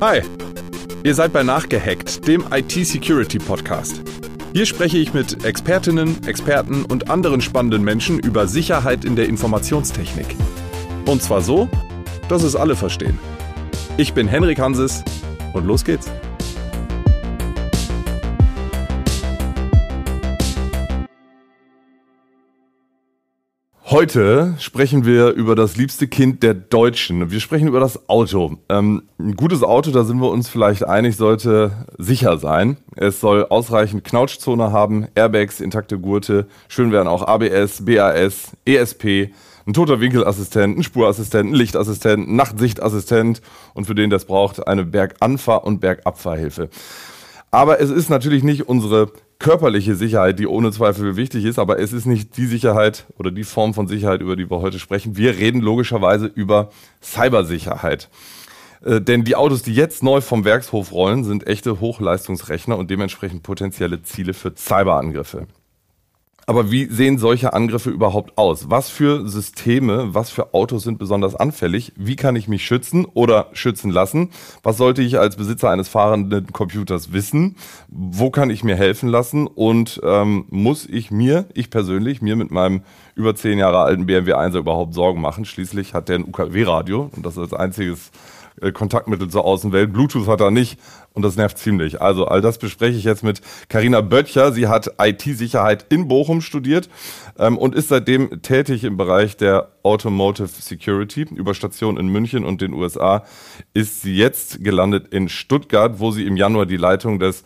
[0.00, 0.22] Hi,
[1.04, 4.02] ihr seid bei Nachgehackt, dem IT-Security-Podcast.
[4.52, 10.36] Hier spreche ich mit Expertinnen, Experten und anderen spannenden Menschen über Sicherheit in der Informationstechnik.
[11.06, 11.68] Und zwar so,
[12.28, 13.18] dass es alle verstehen.
[13.96, 15.04] Ich bin Henrik Hanses
[15.52, 16.10] und los geht's.
[23.94, 27.30] Heute sprechen wir über das liebste Kind der Deutschen.
[27.30, 28.56] Wir sprechen über das Auto.
[28.68, 32.76] Ähm, ein gutes Auto, da sind wir uns vielleicht einig, sollte sicher sein.
[32.96, 39.32] Es soll ausreichend Knautschzone haben, Airbags, intakte Gurte, schön wären auch ABS, BAS, ESP,
[39.64, 43.42] ein toter Winkelassistent, ein Spurassistent, ein Lichtassistent, ein Nachtsichtassistent
[43.74, 46.68] und für den das braucht, eine Berganfahr- und Bergabfahrhilfe.
[47.52, 51.92] Aber es ist natürlich nicht unsere körperliche Sicherheit, die ohne Zweifel wichtig ist, aber es
[51.92, 55.16] ist nicht die Sicherheit oder die Form von Sicherheit, über die wir heute sprechen.
[55.16, 56.70] Wir reden logischerweise über
[57.02, 58.08] Cybersicherheit.
[58.84, 63.42] Äh, denn die Autos, die jetzt neu vom Werkshof rollen, sind echte Hochleistungsrechner und dementsprechend
[63.42, 65.46] potenzielle Ziele für Cyberangriffe.
[66.46, 68.70] Aber wie sehen solche Angriffe überhaupt aus?
[68.70, 71.92] Was für Systeme, was für Autos sind besonders anfällig?
[71.96, 74.30] Wie kann ich mich schützen oder schützen lassen?
[74.62, 77.56] Was sollte ich als Besitzer eines fahrenden Computers wissen?
[77.88, 79.46] Wo kann ich mir helfen lassen?
[79.46, 82.82] Und ähm, muss ich mir, ich persönlich, mir mit meinem
[83.14, 85.44] über zehn Jahre alten BMW 1 überhaupt Sorgen machen?
[85.44, 88.10] Schließlich hat der ein UKW-Radio und das ist als einziges
[88.60, 89.92] äh, Kontaktmittel zur Außenwelt.
[89.92, 90.78] Bluetooth hat er nicht
[91.12, 92.00] und das nervt ziemlich.
[92.00, 94.52] Also all das bespreche ich jetzt mit Karina Böttcher.
[94.52, 96.88] Sie hat IT-Sicherheit in Bochum studiert
[97.38, 101.22] ähm, und ist seitdem tätig im Bereich der Automotive Security.
[101.22, 103.24] Über Stationen in München und den USA
[103.72, 107.44] ist sie jetzt gelandet in Stuttgart, wo sie im Januar die Leitung des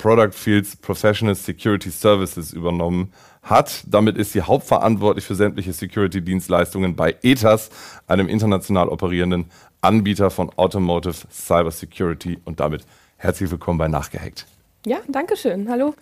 [0.00, 3.84] Product Fields Professional Security Services übernommen hat.
[3.86, 7.70] Damit ist sie hauptverantwortlich für sämtliche Security-Dienstleistungen bei ETAS,
[8.06, 9.50] einem international operierenden
[9.80, 12.38] Anbieter von Automotive Cyber Security.
[12.44, 12.84] Und damit
[13.16, 14.46] herzlich willkommen bei Nachgehackt.
[14.86, 15.68] Ja, danke schön.
[15.68, 15.94] Hallo.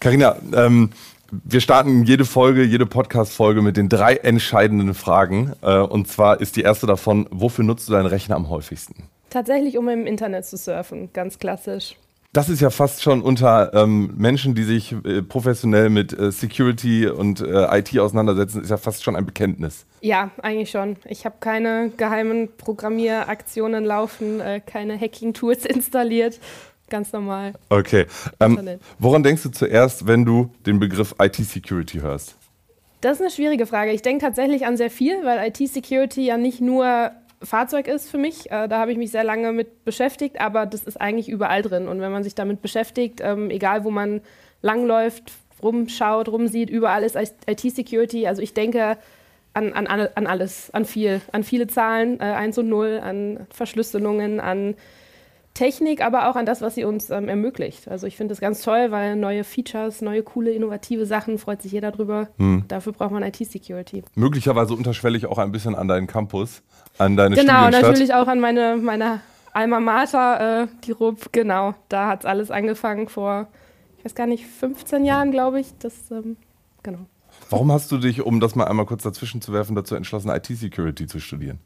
[0.00, 0.90] Carina, ähm,
[1.30, 5.52] wir starten jede Folge, jede Podcast-Folge mit den drei entscheidenden Fragen.
[5.62, 9.08] Äh, und zwar ist die erste davon, wofür nutzt du deinen Rechner am häufigsten?
[9.30, 11.96] Tatsächlich, um im Internet zu surfen, ganz klassisch
[12.32, 17.06] das ist ja fast schon unter ähm, Menschen, die sich äh, professionell mit äh, Security
[17.06, 19.86] und äh, IT auseinandersetzen, ist ja fast schon ein Bekenntnis.
[20.00, 20.96] Ja, eigentlich schon.
[21.06, 26.38] Ich habe keine geheimen Programmieraktionen laufen, äh, keine Hacking-Tools installiert.
[26.88, 27.54] Ganz normal.
[27.68, 28.06] Okay.
[28.38, 32.36] Ähm, woran denkst du zuerst, wenn du den Begriff IT-Security hörst?
[33.00, 33.92] Das ist eine schwierige Frage.
[33.92, 37.10] Ich denke tatsächlich an sehr viel, weil IT-Security ja nicht nur
[37.42, 38.50] Fahrzeug ist für mich.
[38.50, 41.88] Äh, da habe ich mich sehr lange mit beschäftigt, aber das ist eigentlich überall drin.
[41.88, 44.20] Und wenn man sich damit beschäftigt, ähm, egal wo man
[44.62, 45.32] langläuft,
[45.62, 48.26] rumschaut, rumsieht, überall ist IT-Security.
[48.26, 48.98] Also ich denke
[49.52, 54.40] an, an, an alles, an viel, an viele Zahlen, äh, 1 und 0, an Verschlüsselungen,
[54.40, 54.74] an
[55.56, 57.88] Technik, aber auch an das, was sie uns ähm, ermöglicht.
[57.88, 61.72] Also ich finde das ganz toll, weil neue Features, neue coole, innovative Sachen, freut sich
[61.72, 62.28] jeder drüber.
[62.38, 62.64] Hm.
[62.68, 64.02] Dafür braucht man IT-Security.
[64.14, 66.62] Möglicherweise unterschwellig auch ein bisschen an deinen Campus,
[66.98, 69.20] an deine Genau, natürlich auch an meine, meine
[69.52, 71.74] Alma Mater, äh, die RUB, genau.
[71.88, 73.48] Da hat es alles angefangen vor,
[73.98, 75.68] ich weiß gar nicht, 15 Jahren, glaube ich.
[75.78, 76.36] Das, ähm,
[76.82, 77.06] genau.
[77.48, 81.06] Warum hast du dich, um das mal einmal kurz dazwischen zu werfen, dazu entschlossen, IT-Security
[81.06, 81.60] zu studieren?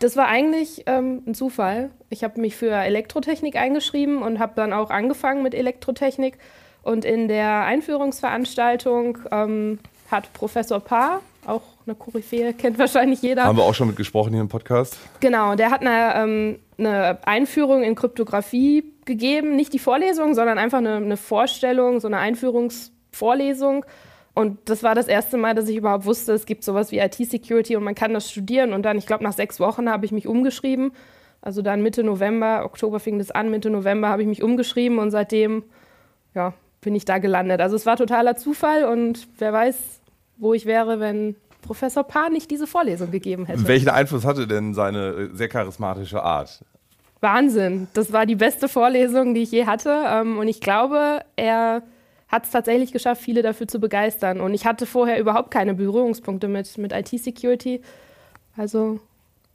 [0.00, 1.90] Das war eigentlich ähm, ein Zufall.
[2.08, 6.38] Ich habe mich für Elektrotechnik eingeschrieben und habe dann auch angefangen mit Elektrotechnik.
[6.82, 9.78] Und in der Einführungsveranstaltung ähm,
[10.10, 13.44] hat Professor Paar, auch eine Koryphäe, kennt wahrscheinlich jeder.
[13.44, 14.96] Haben wir auch schon mit gesprochen hier im Podcast.
[15.20, 19.54] Genau, der hat eine, ähm, eine Einführung in Kryptographie gegeben.
[19.54, 23.84] Nicht die Vorlesung, sondern einfach eine, eine Vorstellung, so eine Einführungsvorlesung.
[24.34, 27.76] Und das war das erste Mal, dass ich überhaupt wusste, es gibt sowas wie IT-Security
[27.76, 28.72] und man kann das studieren.
[28.72, 30.92] Und dann, ich glaube, nach sechs Wochen habe ich mich umgeschrieben.
[31.42, 35.10] Also dann Mitte November, Oktober fing das an, Mitte November habe ich mich umgeschrieben und
[35.10, 35.64] seitdem,
[36.34, 37.60] ja, bin ich da gelandet.
[37.60, 40.00] Also es war totaler Zufall und wer weiß,
[40.36, 43.66] wo ich wäre, wenn Professor Paar nicht diese Vorlesung gegeben hätte.
[43.66, 46.64] Welchen Einfluss hatte denn seine äh, sehr charismatische Art?
[47.20, 47.88] Wahnsinn.
[47.92, 50.04] Das war die beste Vorlesung, die ich je hatte.
[50.06, 51.82] Ähm, und ich glaube, er
[52.30, 54.40] hat es tatsächlich geschafft, viele dafür zu begeistern.
[54.40, 57.82] Und ich hatte vorher überhaupt keine Berührungspunkte mit, mit IT-Security.
[58.56, 59.00] Also,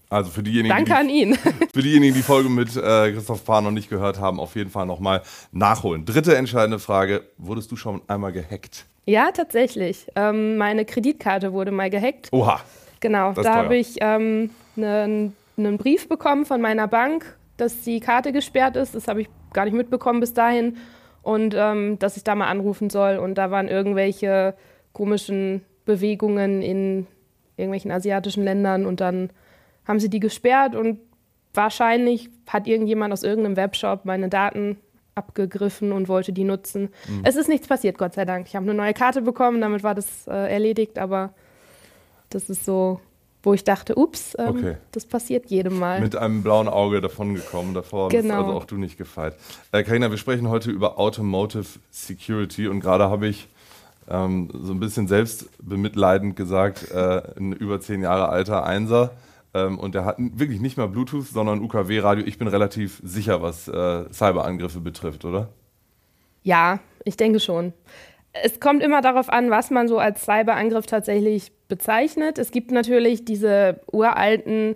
[0.09, 1.35] also für diejenigen, danke die, an ihn.
[1.73, 4.69] Für diejenigen, die die Folge mit äh, Christoph Paar noch nicht gehört haben, auf jeden
[4.69, 6.05] Fall nochmal nachholen.
[6.05, 8.85] Dritte entscheidende Frage: Wurdest du schon einmal gehackt?
[9.05, 10.07] Ja, tatsächlich.
[10.15, 12.29] Ähm, meine Kreditkarte wurde mal gehackt.
[12.31, 12.61] Oha.
[12.99, 18.31] Genau, da habe ich ähm, einen, einen Brief bekommen von meiner Bank, dass die Karte
[18.31, 18.95] gesperrt ist.
[18.95, 20.77] Das habe ich gar nicht mitbekommen bis dahin
[21.25, 23.17] und ähm, dass ich da mal anrufen soll.
[23.17, 24.53] Und da waren irgendwelche
[24.93, 27.07] komischen Bewegungen in
[27.57, 29.31] irgendwelchen asiatischen Ländern und dann
[29.87, 30.99] haben sie die gesperrt und
[31.53, 34.77] wahrscheinlich hat irgendjemand aus irgendeinem Webshop meine Daten
[35.15, 36.89] abgegriffen und wollte die nutzen.
[37.07, 37.21] Mhm.
[37.23, 38.45] Es ist nichts passiert, Gott sei Dank.
[38.47, 41.33] Ich habe eine neue Karte bekommen, damit war das äh, erledigt, aber
[42.29, 42.99] das ist so,
[43.45, 44.77] wo ich dachte, ups, ähm, okay.
[44.91, 46.01] das passiert jedem Mal.
[46.01, 48.43] Mit einem blauen Auge davon gekommen, davor genau.
[48.43, 49.35] also auch du nicht gefeit.
[49.71, 53.47] Äh, Carina, wir sprechen heute über Automotive Security und gerade habe ich
[54.09, 59.11] ähm, so ein bisschen selbstbemitleidend gesagt, äh, ein über zehn Jahre alter Einser
[59.53, 62.25] ähm, und der hat wirklich nicht mal Bluetooth, sondern UKW-Radio.
[62.25, 65.49] Ich bin relativ sicher, was äh, Cyberangriffe betrifft, oder?
[66.43, 67.73] Ja, ich denke schon.
[68.43, 72.37] Es kommt immer darauf an, was man so als Cyberangriff tatsächlich bezeichnet.
[72.37, 74.75] Es gibt natürlich diese uralten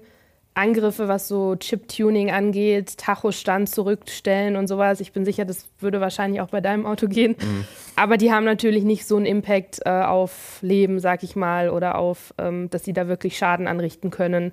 [0.54, 5.00] Angriffe, was so Chip-Tuning angeht, Tachostand zurückstellen und sowas.
[5.00, 7.36] Ich bin sicher, das würde wahrscheinlich auch bei deinem Auto gehen.
[7.40, 7.66] Mhm.
[7.96, 11.98] Aber die haben natürlich nicht so einen Impact äh, auf Leben, sag ich mal, oder
[11.98, 14.52] auf, ähm, dass sie da wirklich Schaden anrichten können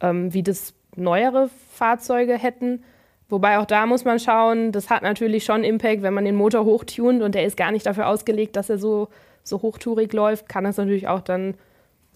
[0.00, 2.84] ähm, wie das neuere Fahrzeuge hätten.
[3.28, 6.64] Wobei auch da muss man schauen, das hat natürlich schon Impact, wenn man den Motor
[6.64, 9.08] hochtunt und der ist gar nicht dafür ausgelegt, dass er so,
[9.42, 11.54] so hochtourig läuft, kann das natürlich auch dann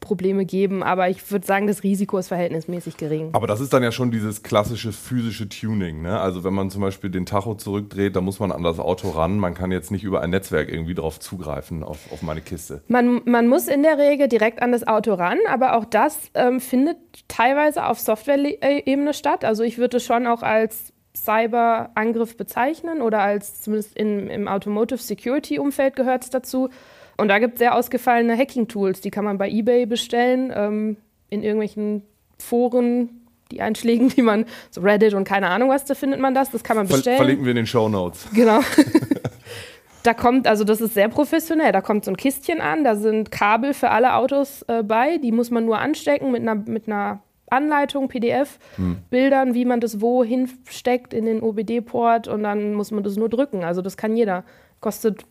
[0.01, 3.31] Probleme geben, aber ich würde sagen, das Risiko ist verhältnismäßig gering.
[3.33, 6.03] Aber das ist dann ja schon dieses klassische physische Tuning.
[6.03, 6.19] Ne?
[6.21, 9.39] Also wenn man zum Beispiel den Tacho zurückdreht, da muss man an das Auto ran.
[9.39, 12.83] Man kann jetzt nicht über ein Netzwerk irgendwie drauf zugreifen, auf, auf meine Kiste.
[12.89, 16.61] Man, man muss in der Regel direkt an das Auto ran, aber auch das ähm,
[16.61, 16.97] findet
[17.29, 19.45] teilweise auf Software-Ebene statt.
[19.45, 20.93] Also ich würde schon auch als
[21.25, 26.69] Cyberangriff bezeichnen oder als zumindest in, im Automotive Security-Umfeld gehört es dazu.
[27.17, 30.97] Und da gibt es sehr ausgefallene Hacking-Tools, die kann man bei eBay bestellen, ähm,
[31.31, 32.03] in irgendwelchen
[32.39, 36.51] Foren, die Einschlägen, die man, so Reddit und keine Ahnung was, da findet man das,
[36.51, 37.17] das kann man bestellen.
[37.17, 38.29] Verlinken wir in den Show Notes.
[38.35, 38.61] Genau.
[40.05, 43.31] da kommt, also das ist sehr professionell, da kommt so ein Kistchen an, da sind
[43.33, 47.21] Kabel für alle Autos äh, bei, die muss man nur anstecken mit einer, mit einer
[47.51, 48.99] Anleitung, PDF, hm.
[49.11, 53.29] Bildern, wie man das wo hinsteckt in den OBD-Port und dann muss man das nur
[53.29, 53.65] drücken.
[53.65, 54.45] Also das kann jeder.
[54.81, 55.25] Kostet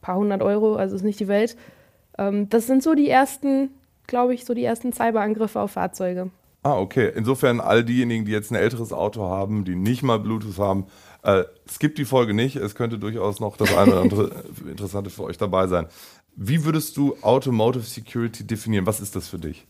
[0.00, 1.56] paar hundert Euro, also ist nicht die Welt.
[2.18, 3.70] Ähm, das sind so die ersten,
[4.06, 6.30] glaube ich, so die ersten Cyberangriffe auf Fahrzeuge.
[6.62, 7.12] Ah, okay.
[7.14, 10.86] Insofern all diejenigen, die jetzt ein älteres Auto haben, die nicht mal Bluetooth haben,
[11.22, 12.56] äh, skippt die Folge nicht.
[12.56, 15.86] Es könnte durchaus noch das eine oder andere Interessante für euch dabei sein.
[16.36, 18.86] Wie würdest du Automotive Security definieren?
[18.86, 19.66] Was ist das für dich?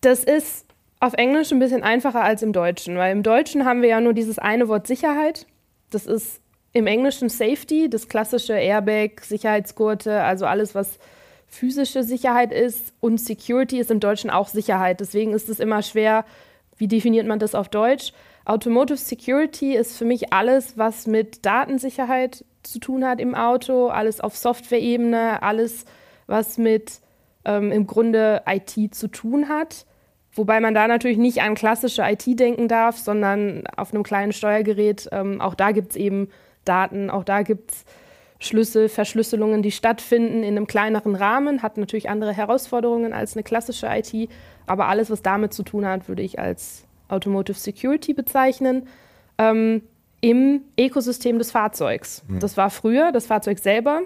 [0.00, 0.63] Das ist
[1.04, 4.14] auf Englisch ein bisschen einfacher als im Deutschen, weil im Deutschen haben wir ja nur
[4.14, 5.46] dieses eine Wort Sicherheit.
[5.90, 6.40] Das ist
[6.72, 10.98] im Englischen Safety, das klassische Airbag, Sicherheitsgurte, also alles, was
[11.46, 12.94] physische Sicherheit ist.
[13.00, 15.00] Und Security ist im Deutschen auch Sicherheit.
[15.00, 16.24] Deswegen ist es immer schwer,
[16.78, 18.12] wie definiert man das auf Deutsch?
[18.44, 24.20] Automotive Security ist für mich alles, was mit Datensicherheit zu tun hat im Auto, alles
[24.20, 25.84] auf Software-Ebene, alles,
[26.26, 27.00] was mit
[27.44, 29.86] ähm, im Grunde IT zu tun hat.
[30.34, 35.08] Wobei man da natürlich nicht an klassische IT denken darf, sondern auf einem kleinen Steuergerät.
[35.12, 36.28] Ähm, auch da gibt es eben
[36.64, 37.08] Daten.
[37.10, 37.84] Auch da gibt es
[38.40, 43.86] Schlüssel, Verschlüsselungen, die stattfinden in einem kleineren Rahmen, hat natürlich andere Herausforderungen als eine klassische
[43.86, 44.28] IT,
[44.66, 48.88] aber alles, was damit zu tun hat, würde ich als Automotive Security bezeichnen.
[49.38, 49.82] Ähm,
[50.20, 52.22] Im Ökosystem des Fahrzeugs.
[52.28, 52.40] Mhm.
[52.40, 54.02] Das war früher das Fahrzeug selber.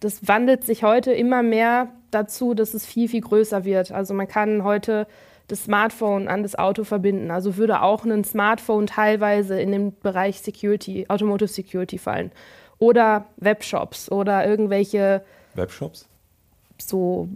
[0.00, 3.92] Das wandelt sich heute immer mehr dazu, dass es viel, viel größer wird.
[3.92, 5.06] Also man kann heute
[5.48, 7.30] das Smartphone an das Auto verbinden.
[7.30, 12.32] Also würde auch ein Smartphone teilweise in den Bereich Security, Automotive Security fallen.
[12.78, 15.22] Oder Webshops oder irgendwelche
[15.54, 16.08] Webshops?
[16.78, 17.28] So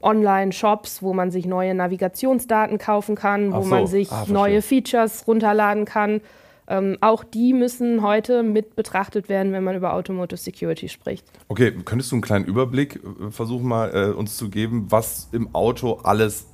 [0.00, 3.68] Online-Shops, wo man sich neue Navigationsdaten kaufen kann, wo so.
[3.68, 6.20] man sich ah, neue Features runterladen kann.
[6.68, 11.26] Ähm, auch die müssen heute mit betrachtet werden, wenn man über Automotive Security spricht.
[11.48, 15.54] Okay, könntest du einen kleinen Überblick äh, versuchen mal äh, uns zu geben, was im
[15.54, 16.46] Auto alles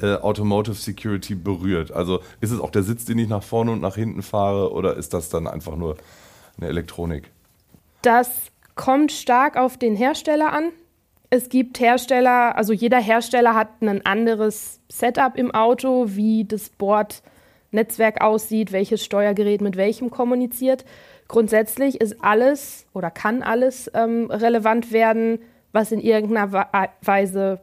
[0.00, 1.92] äh, Automotive Security berührt?
[1.92, 4.96] Also ist es auch der Sitz, den ich nach vorne und nach hinten fahre oder
[4.96, 5.96] ist das dann einfach nur
[6.56, 7.30] eine Elektronik?
[8.02, 8.30] Das
[8.74, 10.70] kommt stark auf den Hersteller an.
[11.30, 18.20] Es gibt Hersteller, also jeder Hersteller hat ein anderes Setup im Auto, wie das Bordnetzwerk
[18.20, 20.84] aussieht, welches Steuergerät mit welchem kommuniziert.
[21.26, 25.40] Grundsätzlich ist alles oder kann alles ähm, relevant werden,
[25.72, 26.68] was in irgendeiner
[27.02, 27.60] Weise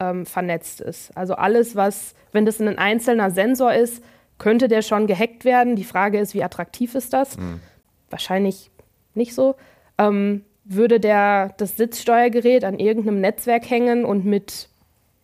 [0.00, 1.16] ähm, vernetzt ist.
[1.16, 4.02] Also alles, was, wenn das ein einzelner Sensor ist,
[4.38, 5.76] könnte der schon gehackt werden.
[5.76, 7.36] Die Frage ist, wie attraktiv ist das?
[7.36, 7.60] Mhm.
[8.08, 8.70] Wahrscheinlich
[9.14, 9.54] nicht so.
[9.98, 14.68] Ähm, würde der, das Sitzsteuergerät an irgendeinem Netzwerk hängen und mit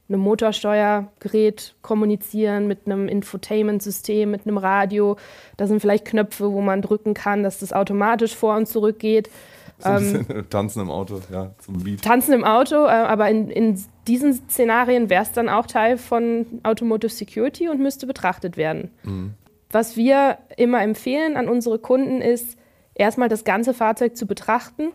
[0.09, 5.16] einem Motorsteuergerät kommunizieren, mit einem Infotainment-System, mit einem Radio.
[5.56, 9.30] Da sind vielleicht Knöpfe, wo man drücken kann, dass das automatisch vor und zurück geht.
[9.78, 12.02] So ähm, tanzen im Auto, ja, zum Beat.
[12.02, 16.47] Tanzen im Auto, äh, aber in, in diesen Szenarien wäre es dann auch Teil von
[16.62, 18.90] Automotive Security und müsste betrachtet werden.
[19.04, 19.35] Mhm.
[19.71, 22.56] was wir immer empfehlen an unsere Kunden ist,
[22.95, 24.88] erstmal das ganze Fahrzeug zu betrachten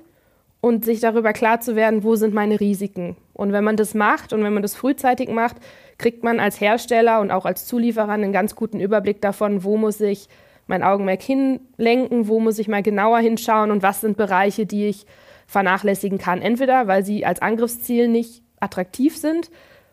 [0.62, 3.18] und sich darüber klar zu werden, wo sind meine Risiken.
[3.34, 5.58] Und wenn man das macht und wenn man das frühzeitig macht,
[5.98, 10.00] kriegt man als Hersteller und auch als Zulieferer einen ganz guten Überblick davon, wo muss
[10.02, 10.30] ich
[10.68, 15.06] mein Augenmerk hinlenken, wo muss ich mal genauer hinschauen und was sind Bereiche, die ich
[15.48, 16.42] vernachlässigen kann.
[16.42, 19.52] Entweder weil sie als Angriffsziel nicht attraktiv sind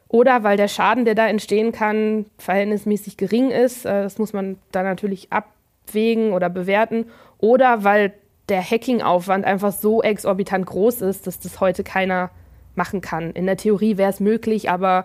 [0.09, 3.85] oder weil der Schaden, der da entstehen kann, verhältnismäßig gering ist.
[3.85, 7.07] Äh, das muss man dann natürlich abwägen oder bewerten.
[7.39, 8.15] Oder weil
[8.49, 12.31] der Hacking-Aufwand einfach so exorbitant groß ist, dass das heute keiner
[12.75, 13.33] machen kann.
[13.33, 15.05] In der Theorie wäre es möglich, aber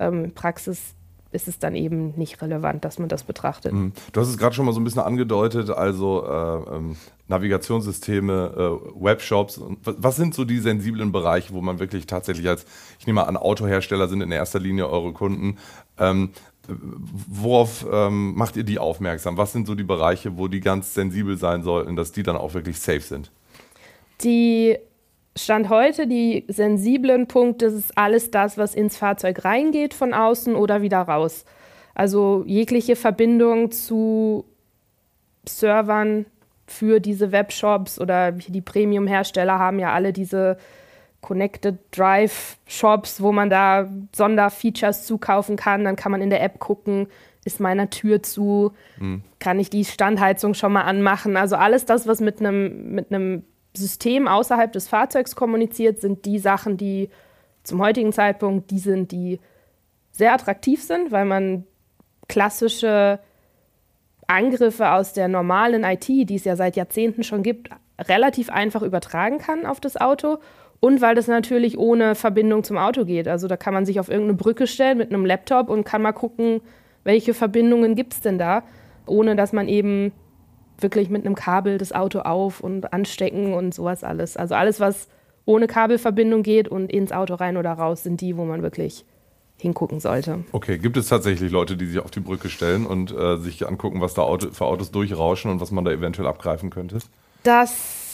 [0.00, 0.94] ähm, Praxis
[1.30, 3.72] ist es dann eben nicht relevant, dass man das betrachtet.
[3.72, 3.92] Mhm.
[4.12, 6.96] Du hast es gerade schon mal so ein bisschen angedeutet, also äh, ähm,
[7.28, 9.60] Navigationssysteme, äh, Webshops.
[9.84, 12.64] Was sind so die sensiblen Bereiche, wo man wirklich tatsächlich als,
[12.98, 15.58] ich nehme mal an, Autohersteller sind in erster Linie eure Kunden.
[15.98, 16.30] Ähm,
[16.66, 19.36] worauf ähm, macht ihr die aufmerksam?
[19.36, 22.54] Was sind so die Bereiche, wo die ganz sensibel sein sollten, dass die dann auch
[22.54, 23.30] wirklich safe sind?
[24.22, 24.76] Die
[25.38, 30.54] Stand heute, die sensiblen Punkte, das ist alles das, was ins Fahrzeug reingeht von außen
[30.54, 31.44] oder wieder raus.
[31.94, 34.44] Also jegliche Verbindung zu
[35.48, 36.26] Servern
[36.66, 40.58] für diese Webshops oder die Premium-Hersteller haben ja alle diese
[41.20, 45.84] Connected Drive Shops, wo man da Sonderfeatures zukaufen kann.
[45.84, 47.08] Dann kann man in der App gucken,
[47.44, 49.22] ist meine Tür zu, mhm.
[49.40, 51.36] kann ich die Standheizung schon mal anmachen.
[51.36, 53.12] Also alles das, was mit einem mit
[53.76, 57.10] System außerhalb des Fahrzeugs kommuniziert, sind die Sachen, die
[57.62, 59.40] zum heutigen Zeitpunkt die sind, die
[60.10, 61.64] sehr attraktiv sind, weil man
[62.28, 63.20] klassische
[64.26, 69.38] Angriffe aus der normalen IT, die es ja seit Jahrzehnten schon gibt, relativ einfach übertragen
[69.38, 70.38] kann auf das Auto
[70.80, 73.26] und weil das natürlich ohne Verbindung zum Auto geht.
[73.26, 76.12] Also da kann man sich auf irgendeine Brücke stellen mit einem Laptop und kann mal
[76.12, 76.60] gucken,
[77.04, 78.62] welche Verbindungen gibt es denn da,
[79.06, 80.12] ohne dass man eben
[80.78, 84.36] wirklich mit einem Kabel das Auto auf und anstecken und sowas alles.
[84.36, 85.08] Also alles, was
[85.44, 89.04] ohne Kabelverbindung geht und ins Auto rein oder raus, sind die, wo man wirklich
[89.60, 90.44] hingucken sollte.
[90.52, 94.00] Okay, gibt es tatsächlich Leute, die sich auf die Brücke stellen und äh, sich angucken,
[94.00, 96.98] was da Auto, für Autos durchrauschen und was man da eventuell abgreifen könnte?
[97.42, 98.08] Das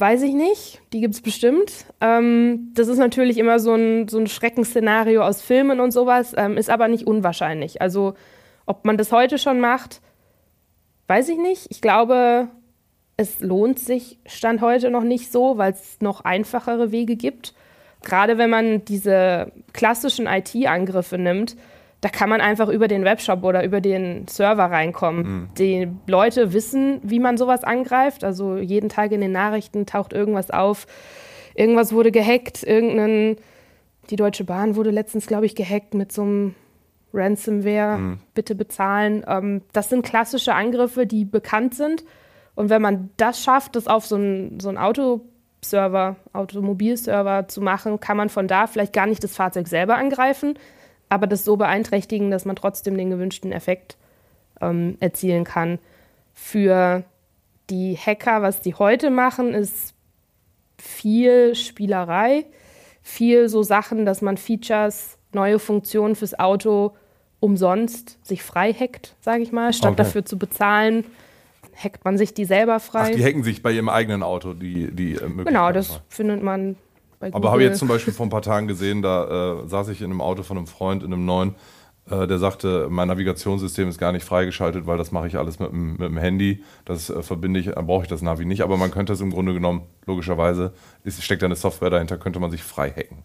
[0.00, 1.86] Weiß ich nicht, die gibt es bestimmt.
[2.00, 6.56] Ähm, das ist natürlich immer so ein, so ein Schreckensszenario aus Filmen und sowas, ähm,
[6.56, 7.82] ist aber nicht unwahrscheinlich.
[7.82, 8.14] Also
[8.64, 10.00] ob man das heute schon macht,
[11.08, 11.66] weiß ich nicht.
[11.70, 12.48] Ich glaube,
[13.16, 17.54] es lohnt sich Stand heute noch nicht so, weil es noch einfachere Wege gibt.
[18.04, 21.56] Gerade wenn man diese klassischen IT-Angriffe nimmt,
[22.00, 25.22] da kann man einfach über den Webshop oder über den Server reinkommen.
[25.22, 25.48] Mhm.
[25.58, 28.22] Die Leute wissen, wie man sowas angreift.
[28.22, 30.86] Also jeden Tag in den Nachrichten taucht irgendwas auf.
[31.56, 32.62] Irgendwas wurde gehackt.
[32.62, 33.36] Irgendein,
[34.10, 36.54] die Deutsche Bahn wurde letztens, glaube ich, gehackt mit so einem
[37.12, 37.98] Ransomware.
[37.98, 38.18] Mhm.
[38.34, 39.24] Bitte bezahlen.
[39.26, 42.04] Ähm, das sind klassische Angriffe, die bekannt sind.
[42.54, 48.16] Und wenn man das schafft, das auf so einen so Autoserver, Automobilserver zu machen, kann
[48.16, 50.58] man von da vielleicht gar nicht das Fahrzeug selber angreifen,
[51.08, 53.96] aber das so beeinträchtigen, dass man trotzdem den gewünschten Effekt
[54.60, 55.78] ähm, erzielen kann.
[56.34, 57.04] Für
[57.70, 59.94] die Hacker, was die heute machen, ist
[60.78, 62.46] viel Spielerei,
[63.02, 66.94] viel so Sachen, dass man Features, neue Funktionen fürs Auto
[67.40, 69.98] umsonst sich frei hackt, sage ich mal, statt okay.
[69.98, 71.04] dafür zu bezahlen
[71.82, 73.10] hackt man sich die selber frei.
[73.12, 76.76] Ach, die hacken sich bei ihrem eigenen Auto, die, die äh, Genau, das findet man
[77.32, 80.00] aber habe ich jetzt zum Beispiel vor ein paar Tagen gesehen, da äh, saß ich
[80.00, 81.56] in einem Auto von einem Freund, in einem neuen,
[82.10, 85.72] äh, der sagte, mein Navigationssystem ist gar nicht freigeschaltet, weil das mache ich alles mit,
[85.72, 86.62] mit dem Handy.
[86.84, 88.62] Das äh, verbinde ich, dann brauche ich das Navi nicht.
[88.62, 92.50] Aber man könnte es im Grunde genommen, logischerweise, ist, steckt eine Software dahinter, könnte man
[92.50, 93.24] sich frei hacken.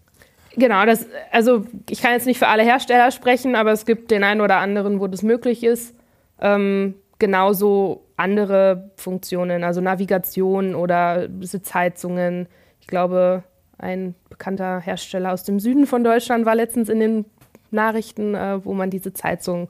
[0.56, 4.24] Genau, das, also ich kann jetzt nicht für alle Hersteller sprechen, aber es gibt den
[4.24, 5.94] einen oder anderen, wo das möglich ist.
[6.40, 12.46] Ähm, genauso andere Funktionen, also Navigation oder Sitzheizungen.
[12.80, 13.42] Ich glaube,
[13.78, 17.24] ein bekannter Hersteller aus dem Süden von Deutschland war letztens in den
[17.70, 19.68] Nachrichten, äh, wo man diese Zeitung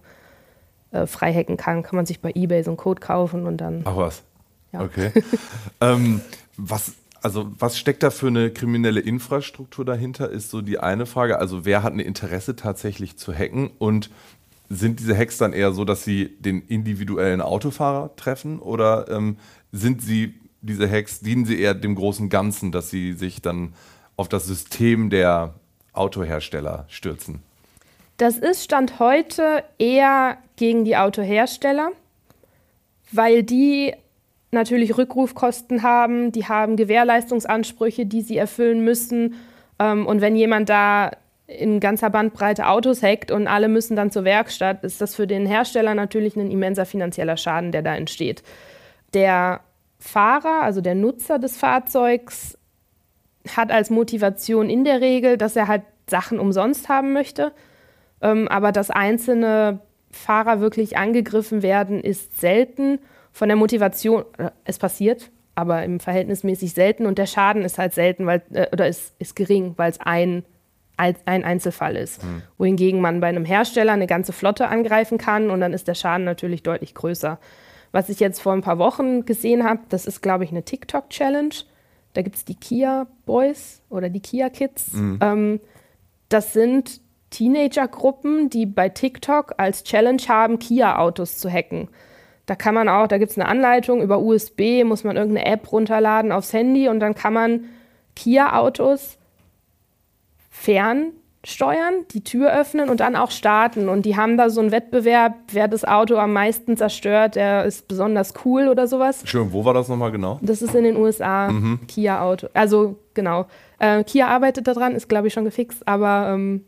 [0.92, 1.82] äh, frei hacken kann.
[1.82, 3.82] Kann man sich bei eBay so einen Code kaufen und dann.
[3.84, 4.22] Ach was.
[4.72, 4.82] Ja.
[4.82, 5.10] Okay.
[5.80, 6.20] ähm,
[6.56, 6.92] was,
[7.25, 11.38] also was steckt da für eine kriminelle Infrastruktur dahinter, ist so die eine Frage.
[11.38, 14.11] Also wer hat ein Interesse tatsächlich zu hacken und
[14.69, 19.38] sind diese Hacks dann eher so, dass sie den individuellen Autofahrer treffen oder ähm,
[19.73, 23.73] sind sie diese Hacks, dienen sie eher dem großen Ganzen, dass sie sich dann
[24.16, 25.54] auf das System der
[25.95, 27.43] Autohersteller stürzen?
[28.19, 31.90] Das ist Stand heute eher gegen die Autohersteller,
[33.12, 33.95] weil die
[34.54, 39.34] natürlich Rückrufkosten haben, die haben Gewährleistungsansprüche, die sie erfüllen müssen.
[39.78, 41.11] Ähm, und wenn jemand da
[41.46, 45.46] in ganzer Bandbreite Autos hackt und alle müssen dann zur Werkstatt, ist das für den
[45.46, 48.42] Hersteller natürlich ein immenser finanzieller Schaden, der da entsteht.
[49.12, 49.61] Der
[49.99, 52.58] Fahrer, also der Nutzer des Fahrzeugs,
[53.54, 57.52] hat als Motivation in der Regel, dass er halt Sachen umsonst haben möchte.
[58.23, 59.80] Ähm, aber dass einzelne
[60.11, 63.00] Fahrer wirklich angegriffen werden, ist selten.
[63.34, 64.24] Von der Motivation,
[64.64, 68.86] es passiert, aber im verhältnismäßig selten und der Schaden ist halt selten, weil, äh, oder
[68.86, 70.44] ist, ist gering, weil es ein,
[70.96, 72.22] ein Einzelfall ist.
[72.22, 72.42] Mhm.
[72.58, 76.24] Wohingegen man bei einem Hersteller eine ganze Flotte angreifen kann und dann ist der Schaden
[76.24, 77.40] natürlich deutlich größer.
[77.90, 81.54] Was ich jetzt vor ein paar Wochen gesehen habe, das ist, glaube ich, eine TikTok-Challenge.
[82.12, 84.92] Da gibt es die Kia Boys oder die Kia Kids.
[84.92, 85.18] Mhm.
[85.20, 85.60] Ähm,
[86.28, 87.00] das sind
[87.30, 91.88] Teenager-Gruppen, die bei TikTok als Challenge haben, Kia-Autos zu hacken.
[92.46, 95.72] Da kann man auch, da gibt es eine Anleitung über USB, muss man irgendeine App
[95.72, 97.64] runterladen aufs Handy und dann kann man
[98.14, 99.18] Kia-Autos
[100.50, 103.88] fernsteuern, die Tür öffnen und dann auch starten.
[103.88, 107.88] Und die haben da so einen Wettbewerb, wer das Auto am meisten zerstört, der ist
[107.88, 109.22] besonders cool oder sowas.
[109.24, 110.38] Schön, wo war das nochmal genau?
[110.42, 111.80] Das ist in den USA, mhm.
[111.88, 112.48] Kia-Auto.
[112.52, 113.46] Also genau.
[113.78, 116.32] Äh, Kia arbeitet daran, ist glaube ich schon gefixt, aber.
[116.34, 116.64] Ähm,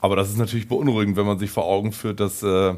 [0.00, 2.74] aber das ist natürlich beunruhigend, wenn man sich vor Augen führt, dass äh,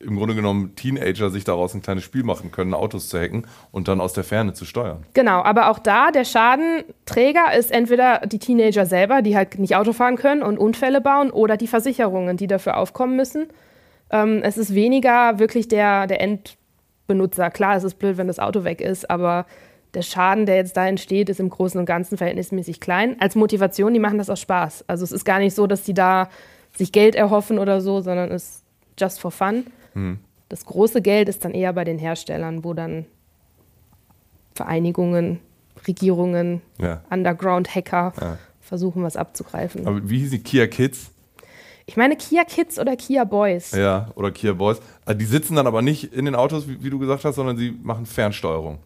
[0.00, 3.88] im Grunde genommen Teenager sich daraus ein kleines Spiel machen können, Autos zu hacken und
[3.88, 5.04] dann aus der Ferne zu steuern.
[5.14, 9.92] Genau, aber auch da, der Schadenträger ist entweder die Teenager selber, die halt nicht Auto
[9.92, 13.48] fahren können und Unfälle bauen, oder die Versicherungen, die dafür aufkommen müssen.
[14.10, 17.50] Ähm, es ist weniger wirklich der, der Endbenutzer.
[17.50, 19.46] Klar, es ist blöd, wenn das Auto weg ist, aber
[19.94, 23.16] der Schaden, der jetzt da entsteht, ist im Großen und Ganzen verhältnismäßig klein.
[23.20, 24.84] Als Motivation, die machen das aus Spaß.
[24.86, 26.28] Also es ist gar nicht so, dass die da
[26.76, 28.64] sich Geld erhoffen oder so, sondern es ist
[28.98, 29.66] just for fun.
[29.98, 30.18] Mhm.
[30.48, 33.04] Das große Geld ist dann eher bei den Herstellern, wo dann
[34.54, 35.40] Vereinigungen,
[35.86, 37.02] Regierungen, ja.
[37.10, 38.38] Underground-Hacker ja.
[38.60, 39.86] versuchen, was abzugreifen.
[39.86, 41.10] Aber wie hieß die Kia Kids?
[41.86, 43.72] Ich meine Kia Kids oder Kia Boys.
[43.72, 44.80] Ja, oder Kia Boys.
[45.06, 47.56] Ah, die sitzen dann aber nicht in den Autos, wie, wie du gesagt hast, sondern
[47.56, 48.78] sie machen Fernsteuerung.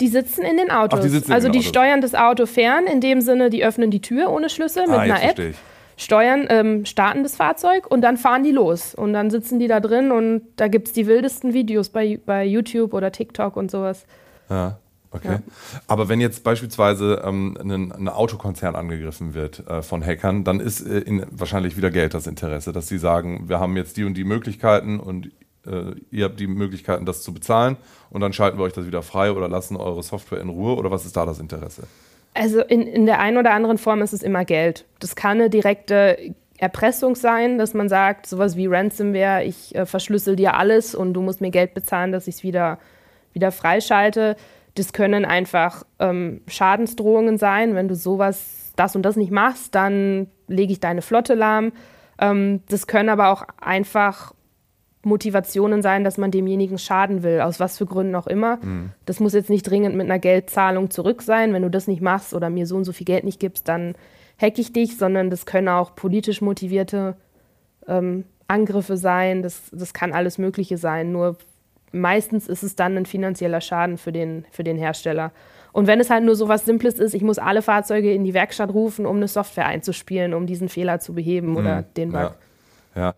[0.00, 0.98] Die sitzen in den Autos.
[0.98, 1.70] Ach, die sitzen also in den die Autos.
[1.70, 5.00] steuern das Auto fern, in dem Sinne, die öffnen die Tür ohne Schlüssel mit ah,
[5.00, 5.38] einer App.
[5.38, 5.56] Ich
[5.96, 8.94] steuern, ähm, starten das Fahrzeug und dann fahren die los.
[8.94, 12.44] Und dann sitzen die da drin und da gibt es die wildesten Videos bei, bei
[12.44, 14.06] YouTube oder TikTok und sowas.
[14.48, 14.78] Ja.
[15.14, 15.28] Okay.
[15.28, 15.42] Ja.
[15.86, 20.80] Aber wenn jetzt beispielsweise ähm, ein, ein, Autokonzern angegriffen wird äh, von Hackern, dann ist
[20.80, 24.14] äh, in, wahrscheinlich wieder Geld das Interesse, dass sie sagen, wir haben jetzt die und
[24.14, 25.30] die Möglichkeiten und
[25.66, 27.76] äh, ihr habt die Möglichkeiten, das zu bezahlen
[28.10, 30.90] und dann schalten wir euch das wieder frei oder lassen eure Software in Ruhe oder
[30.90, 31.84] was ist da das Interesse?
[32.34, 34.84] Also in, in der einen oder anderen Form ist es immer Geld.
[34.98, 40.36] Das kann eine direkte Erpressung sein, dass man sagt, sowas wie Ransomware, ich äh, verschlüssel
[40.36, 42.78] dir alles und du musst mir Geld bezahlen, dass ich es wieder,
[43.32, 44.36] wieder freischalte.
[44.74, 47.74] Das können einfach ähm, Schadensdrohungen sein.
[47.74, 51.72] Wenn du sowas, das und das nicht machst, dann lege ich deine Flotte lahm.
[52.18, 54.33] Ähm, das können aber auch einfach
[55.04, 58.56] Motivationen sein, dass man demjenigen schaden will, aus was für Gründen auch immer.
[58.56, 58.90] Mhm.
[59.06, 61.52] Das muss jetzt nicht dringend mit einer Geldzahlung zurück sein.
[61.52, 63.94] Wenn du das nicht machst oder mir so und so viel Geld nicht gibst, dann
[64.40, 67.16] hack ich dich, sondern das können auch politisch motivierte
[67.86, 69.42] ähm, Angriffe sein.
[69.42, 71.12] Das, das kann alles Mögliche sein.
[71.12, 71.36] Nur
[71.92, 75.32] meistens ist es dann ein finanzieller Schaden für den, für den Hersteller.
[75.72, 78.32] Und wenn es halt nur so was Simples ist, ich muss alle Fahrzeuge in die
[78.32, 81.56] Werkstatt rufen, um eine Software einzuspielen, um diesen Fehler zu beheben mhm.
[81.56, 82.34] oder den Bug.
[82.94, 83.02] Ja.
[83.02, 83.14] ja.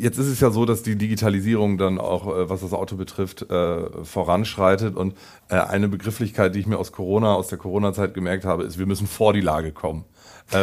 [0.00, 3.42] Jetzt ist es ja so, dass die Digitalisierung dann auch, äh, was das Auto betrifft,
[3.50, 4.96] äh, voranschreitet.
[4.96, 5.14] Und
[5.48, 8.86] äh, eine Begrifflichkeit, die ich mir aus Corona, aus der Corona-Zeit gemerkt habe, ist, wir
[8.86, 10.04] müssen vor die Lage kommen.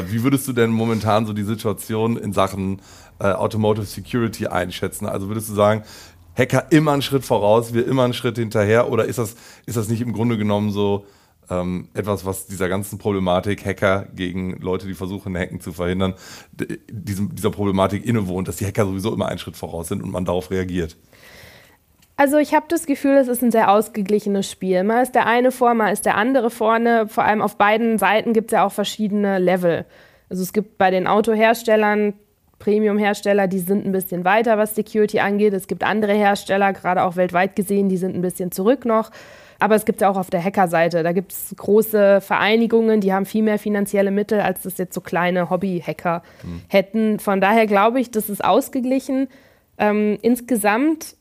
[0.09, 2.81] wie würdest du denn momentan so die Situation in Sachen
[3.17, 5.07] Automotive Security einschätzen?
[5.07, 5.83] Also würdest du sagen,
[6.37, 8.91] Hacker immer einen Schritt voraus, wir immer einen Schritt hinterher?
[8.91, 11.05] Oder ist das, ist das nicht im Grunde genommen so,
[11.51, 16.15] ähm, etwas, was dieser ganzen Problematik Hacker gegen Leute, die versuchen, Hacken zu verhindern,
[16.89, 20.25] diesem, dieser Problematik innewohnt, dass die Hacker sowieso immer einen Schritt voraus sind und man
[20.25, 20.95] darauf reagiert.
[22.15, 24.83] Also ich habe das Gefühl, es ist ein sehr ausgeglichenes Spiel.
[24.83, 27.07] Mal ist der eine vor, mal ist der andere vorne.
[27.07, 29.85] Vor allem auf beiden Seiten gibt es ja auch verschiedene Level.
[30.29, 32.13] Also es gibt bei den Autoherstellern
[32.59, 35.53] Premium-Hersteller, die sind ein bisschen weiter, was Security angeht.
[35.53, 39.09] Es gibt andere Hersteller, gerade auch weltweit gesehen, die sind ein bisschen zurück noch.
[39.61, 43.27] Aber es gibt ja auch auf der Hacker-Seite, da gibt es große Vereinigungen, die haben
[43.27, 46.61] viel mehr finanzielle Mittel, als das jetzt so kleine Hobby-Hacker mhm.
[46.67, 47.19] hätten.
[47.19, 49.27] Von daher glaube ich, das ist ausgeglichen.
[49.77, 51.15] Ähm, insgesamt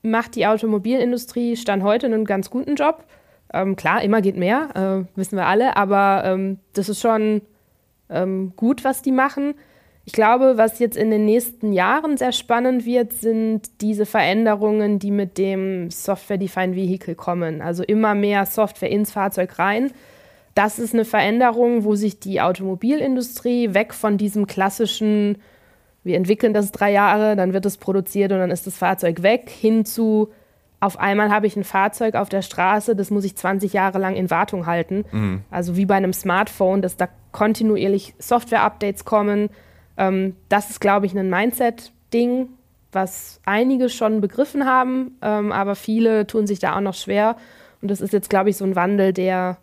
[0.00, 3.04] macht die Automobilindustrie Stand heute einen ganz guten Job.
[3.52, 7.42] Ähm, klar, immer geht mehr, äh, wissen wir alle, aber ähm, das ist schon
[8.08, 9.52] ähm, gut, was die machen.
[10.08, 15.10] Ich glaube, was jetzt in den nächsten Jahren sehr spannend wird, sind diese Veränderungen, die
[15.10, 17.60] mit dem Software-Defined Vehicle kommen.
[17.60, 19.90] Also immer mehr Software ins Fahrzeug rein.
[20.54, 25.36] das ist eine Veränderung, wo sich die Automobilindustrie weg von diesem klassischen,
[26.02, 29.50] wir entwickeln das drei Jahre, dann wird es produziert und dann ist das Fahrzeug weg,
[29.50, 30.30] hin zu,
[30.80, 34.14] auf einmal habe ich ein Fahrzeug auf der Straße, das muss ich 20 Jahre lang
[34.14, 35.04] in Wartung halten.
[35.12, 35.42] Mhm.
[35.50, 39.50] Also wie bei einem Smartphone, dass da kontinuierlich Software-Updates kommen.
[39.96, 42.48] Ähm, das ist, glaube ich, ein Mindset-Ding,
[42.92, 47.36] was einige schon begriffen haben, ähm, aber viele tun sich da auch noch schwer.
[47.82, 49.58] Und das ist jetzt, glaube ich, so ein Wandel, der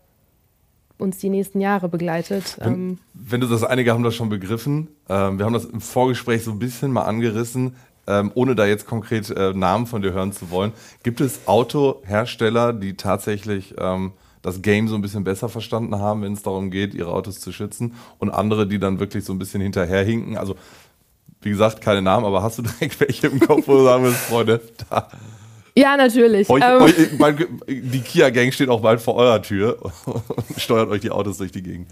[0.98, 2.58] uns die nächsten Jahre begleitet.
[2.60, 4.88] Wenn, ähm, wenn du das, einige haben das schon begriffen.
[5.10, 7.76] Ähm, wir haben das im Vorgespräch so ein bisschen mal angerissen,
[8.08, 10.72] ähm, ohne da jetzt konkret äh, Namen von dir hören zu wollen.
[11.04, 14.14] Gibt es Autohersteller, die tatsächlich ähm,
[14.44, 17.52] das Game so ein bisschen besser verstanden haben, wenn es darum geht, ihre Autos zu
[17.52, 20.38] schützen und andere, die dann wirklich so ein bisschen hinterherhinken?
[20.38, 20.56] Also,
[21.42, 24.20] wie gesagt, keine Namen, aber hast du direkt welche im Kopf, wo du sagen willst,
[24.20, 25.08] Freunde, da
[25.76, 26.50] ja, natürlich.
[26.50, 26.82] Euch, ähm.
[26.82, 31.52] euch, die Kia-Gang steht auch bald vor eurer Tür und steuert euch die Autos durch
[31.52, 31.90] die Gegend.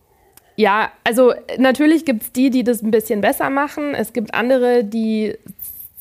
[0.56, 3.96] Ja, also natürlich gibt es die, die das ein bisschen besser machen.
[3.96, 5.36] Es gibt andere, die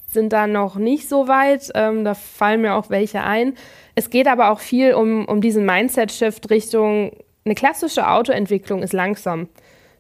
[0.09, 1.71] sind da noch nicht so weit.
[1.75, 3.55] Ähm, da fallen mir auch welche ein.
[3.95, 7.13] Es geht aber auch viel um, um diesen Mindset-Shift Richtung,
[7.45, 9.49] eine klassische Autoentwicklung ist langsam.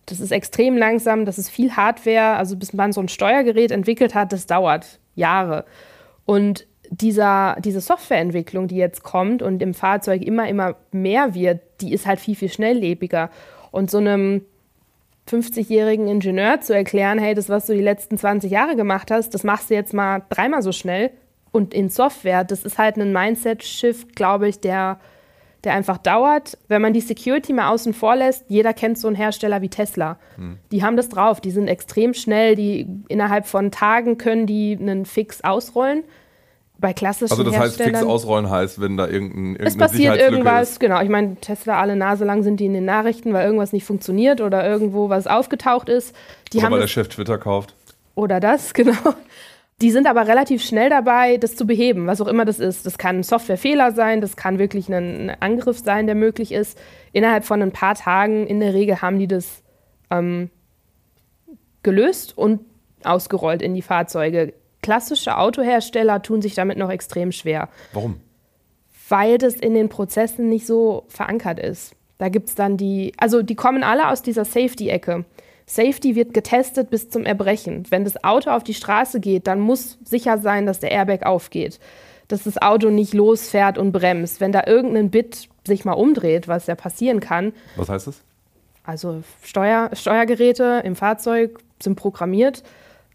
[0.06, 2.36] Das ist extrem langsam, das ist viel Hardware.
[2.36, 5.64] Also bis man so ein Steuergerät entwickelt hat, das dauert Jahre.
[6.24, 11.92] Und dieser, diese Softwareentwicklung, die jetzt kommt und im Fahrzeug immer, immer mehr wird, die
[11.92, 13.30] ist halt viel, viel schnelllebiger.
[13.70, 14.42] Und so einem
[15.28, 19.44] 50-jährigen Ingenieur zu erklären, hey, das, was du die letzten 20 Jahre gemacht hast, das
[19.44, 21.10] machst du jetzt mal dreimal so schnell.
[21.52, 25.00] Und in Software, das ist halt ein Mindset-Shift, glaube ich, der,
[25.64, 26.56] der einfach dauert.
[26.68, 30.18] Wenn man die Security mal außen vor lässt, jeder kennt so einen Hersteller wie Tesla.
[30.36, 30.58] Hm.
[30.70, 35.06] Die haben das drauf, die sind extrem schnell, die innerhalb von Tagen können die einen
[35.06, 36.04] Fix ausrollen
[36.80, 40.72] bei klassischen Also das heißt, fix ausrollen heißt, wenn da irgendein, irgendeine Es passiert irgendwas,
[40.72, 40.80] ist.
[40.80, 41.00] genau.
[41.02, 44.40] Ich meine, Tesla alle Nase lang sind die in den Nachrichten, weil irgendwas nicht funktioniert
[44.40, 46.14] oder irgendwo was aufgetaucht ist.
[46.52, 47.74] Die oder haben weil der Chef Twitter kauft.
[48.14, 49.14] Oder das, genau.
[49.80, 52.84] Die sind aber relativ schnell dabei, das zu beheben, was auch immer das ist.
[52.84, 56.78] Das kann ein Softwarefehler sein, das kann wirklich ein, Angriff sein, der möglich ist.
[57.12, 59.62] Innerhalb von ein paar Tagen, in der Regel, haben die das
[60.10, 60.50] ähm,
[61.82, 62.60] gelöst und
[63.04, 67.68] ausgerollt in die Fahrzeuge klassische Autohersteller tun sich damit noch extrem schwer.
[67.92, 68.20] Warum?
[69.08, 71.94] Weil das in den Prozessen nicht so verankert ist.
[72.18, 75.24] Da gibt es dann die, also die kommen alle aus dieser Safety-Ecke.
[75.70, 77.84] Safety wird getestet bis zum Erbrechen.
[77.90, 81.78] Wenn das Auto auf die Straße geht, dann muss sicher sein, dass der Airbag aufgeht.
[82.26, 84.40] Dass das Auto nicht losfährt und bremst.
[84.40, 87.52] Wenn da irgendein Bit sich mal umdreht, was ja passieren kann.
[87.76, 88.20] Was heißt das?
[88.82, 92.64] Also Steuer, Steuergeräte im Fahrzeug sind programmiert.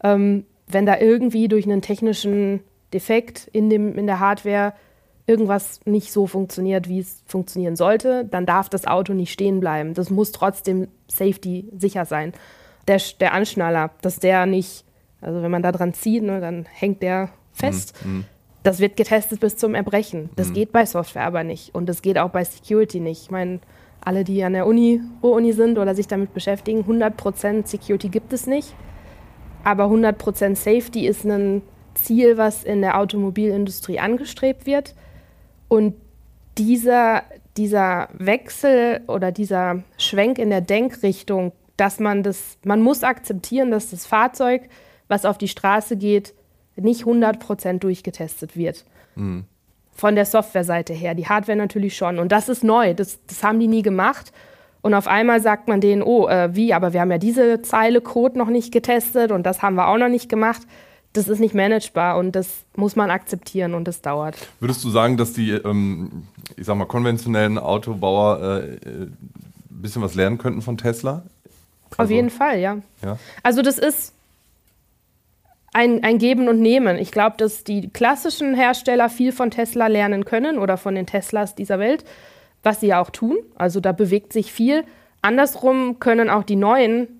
[0.01, 2.61] Ähm, wenn da irgendwie durch einen technischen
[2.93, 4.71] Defekt in, dem, in der Hardware
[5.27, 9.93] irgendwas nicht so funktioniert, wie es funktionieren sollte, dann darf das Auto nicht stehen bleiben.
[9.93, 12.33] Das muss trotzdem Safety sicher sein.
[12.87, 14.85] Der, der Anschnaller, dass der nicht,
[15.21, 17.95] also wenn man da dran zieht, ne, dann hängt der fest.
[18.05, 18.11] Mhm.
[18.11, 18.25] mhm.
[18.61, 20.31] Das wird getestet bis zum Erbrechen.
[20.35, 20.53] Das mhm.
[20.53, 21.75] geht bei Software aber nicht.
[21.75, 23.21] Und das geht auch bei Security nicht.
[23.21, 23.59] Ich meine,
[24.03, 28.47] alle, die an der Uni, Uni sind oder sich damit beschäftigen, 100% Security gibt es
[28.47, 28.73] nicht.
[29.63, 31.61] Aber 100% Safety ist ein
[31.93, 34.95] Ziel, was in der Automobilindustrie angestrebt wird.
[35.67, 35.95] Und
[36.57, 37.23] dieser,
[37.57, 43.91] dieser Wechsel oder dieser Schwenk in der Denkrichtung, dass man das, man muss akzeptieren, dass
[43.91, 44.63] das Fahrzeug,
[45.07, 46.33] was auf die Straße geht,
[46.75, 48.85] nicht 100% durchgetestet wird.
[49.15, 49.45] Mhm.
[49.93, 51.15] Von der Softwareseite her.
[51.15, 52.19] Die Hardware natürlich schon.
[52.19, 52.93] Und das ist neu.
[52.93, 54.33] Das, das haben die nie gemacht.
[54.81, 58.01] Und auf einmal sagt man denen, oh, äh, wie, aber wir haben ja diese Zeile
[58.01, 60.61] Code noch nicht getestet und das haben wir auch noch nicht gemacht.
[61.15, 64.35] Das ist nicht managebar und das muss man akzeptieren und das dauert.
[64.59, 66.23] Würdest du sagen, dass die, ähm,
[66.55, 69.17] ich sag mal, konventionellen Autobauer äh, ein
[69.69, 71.23] bisschen was lernen könnten von Tesla?
[71.91, 72.77] Also, auf jeden Fall, ja.
[73.03, 73.17] ja.
[73.43, 74.13] Also das ist
[75.73, 76.97] ein, ein Geben und Nehmen.
[76.97, 81.55] Ich glaube, dass die klassischen Hersteller viel von Tesla lernen können oder von den Teslas
[81.55, 82.03] dieser Welt
[82.65, 83.37] was sie ja auch tun.
[83.55, 84.83] Also da bewegt sich viel.
[85.21, 87.14] Andersrum können auch die neuen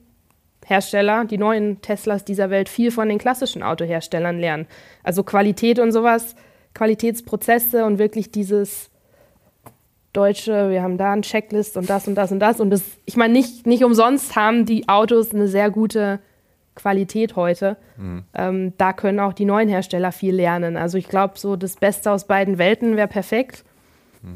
[0.66, 4.68] Hersteller, die neuen Teslas dieser Welt viel von den klassischen Autoherstellern lernen.
[5.04, 6.36] Also Qualität und sowas,
[6.74, 8.90] Qualitätsprozesse und wirklich dieses
[10.14, 12.60] deutsche, wir haben da ein Checklist und das und das und das.
[12.60, 16.20] Und das, ich meine, nicht, nicht umsonst haben die Autos eine sehr gute
[16.74, 17.78] Qualität heute.
[17.98, 18.24] Mhm.
[18.34, 20.78] Ähm, da können auch die neuen Hersteller viel lernen.
[20.78, 23.64] Also ich glaube, so das Beste aus beiden Welten wäre perfekt.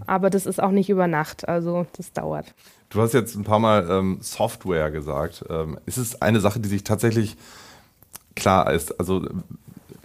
[0.05, 2.53] Aber das ist auch nicht über Nacht, also das dauert.
[2.89, 5.45] Du hast jetzt ein paar Mal ähm, Software gesagt.
[5.49, 7.37] Ähm, ist es eine Sache, die sich tatsächlich
[8.35, 8.99] klar ist?
[8.99, 9.27] Also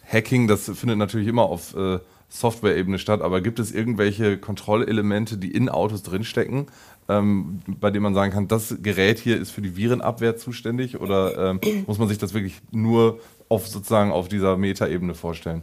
[0.07, 1.99] Hacking, das findet natürlich immer auf, äh,
[2.35, 6.67] Software-Ebene statt, aber gibt es irgendwelche Kontrollelemente, die in Autos drinstecken,
[7.09, 11.51] ähm, bei denen man sagen kann, das Gerät hier ist für die Virenabwehr zuständig oder
[11.51, 15.63] ähm, muss man sich das wirklich nur auf sozusagen auf dieser Metaebene vorstellen?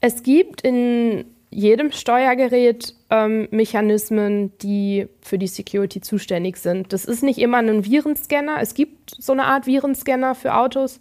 [0.00, 6.92] Es gibt in jedem Steuergerät ähm, Mechanismen, die für die Security zuständig sind.
[6.92, 8.58] Das ist nicht immer ein Virenscanner.
[8.60, 11.00] Es gibt so eine Art Virenscanner für Autos.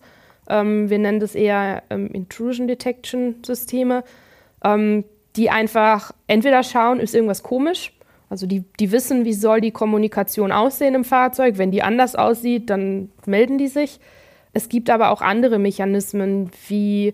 [0.50, 4.04] Ähm, wir nennen das eher ähm, Intrusion Detection Systeme,
[4.64, 7.94] ähm, die einfach entweder schauen, ist irgendwas komisch.
[8.30, 11.58] Also die, die wissen, wie soll die Kommunikation aussehen im Fahrzeug.
[11.58, 14.00] Wenn die anders aussieht, dann melden die sich.
[14.54, 17.14] Es gibt aber auch andere Mechanismen, wie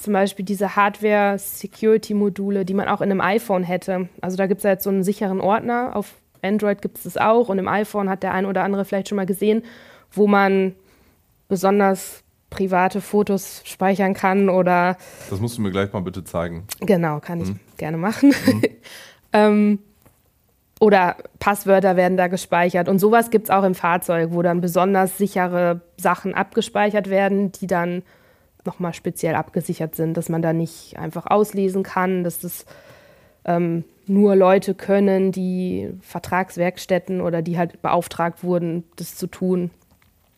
[0.00, 4.08] zum Beispiel diese Hardware-Security-Module, die man auch in einem iPhone hätte.
[4.20, 5.94] Also da gibt es ja jetzt so einen sicheren Ordner.
[5.94, 9.08] Auf Android gibt es das auch und im iPhone hat der ein oder andere vielleicht
[9.08, 9.62] schon mal gesehen,
[10.10, 10.74] wo man
[11.48, 14.96] besonders private Fotos speichern kann oder.
[15.28, 16.64] Das musst du mir gleich mal bitte zeigen.
[16.80, 17.60] Genau, kann ich mhm.
[17.76, 18.34] gerne machen.
[18.46, 18.62] Mhm.
[19.32, 19.78] ähm,
[20.80, 22.88] oder Passwörter werden da gespeichert.
[22.88, 27.66] Und sowas gibt es auch im Fahrzeug, wo dann besonders sichere Sachen abgespeichert werden, die
[27.66, 28.02] dann
[28.64, 32.66] nochmal speziell abgesichert sind, dass man da nicht einfach auslesen kann, dass das
[33.44, 39.70] ähm, nur Leute können, die Vertragswerkstätten oder die halt beauftragt wurden, das zu tun.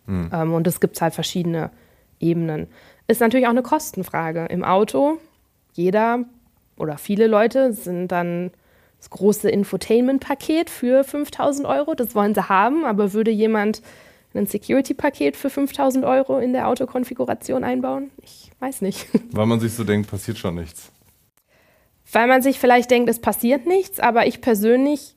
[0.07, 0.31] Mhm.
[0.33, 1.71] Ähm, und es gibt halt verschiedene
[2.21, 2.69] Ebenen.
[3.09, 4.47] Ist natürlich auch eine Kostenfrage.
[4.47, 5.19] Im Auto,
[5.73, 6.25] jeder
[6.77, 8.51] oder viele Leute sind dann
[8.99, 11.95] das große Infotainment-Paket für 5000 Euro.
[11.95, 13.83] Das wollen sie haben, aber würde jemand
[14.35, 18.11] ein Security-Paket für 5000 Euro in der Autokonfiguration einbauen?
[18.23, 19.07] Ich weiß nicht.
[19.33, 20.91] Weil man sich so denkt, passiert schon nichts.
[22.11, 25.17] Weil man sich vielleicht denkt, es passiert nichts, aber ich persönlich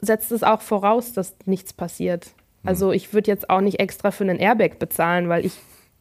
[0.00, 2.26] setze es auch voraus, dass nichts passiert.
[2.26, 2.32] Hm.
[2.68, 5.54] Also ich würde jetzt auch nicht extra für einen Airbag bezahlen, weil ich,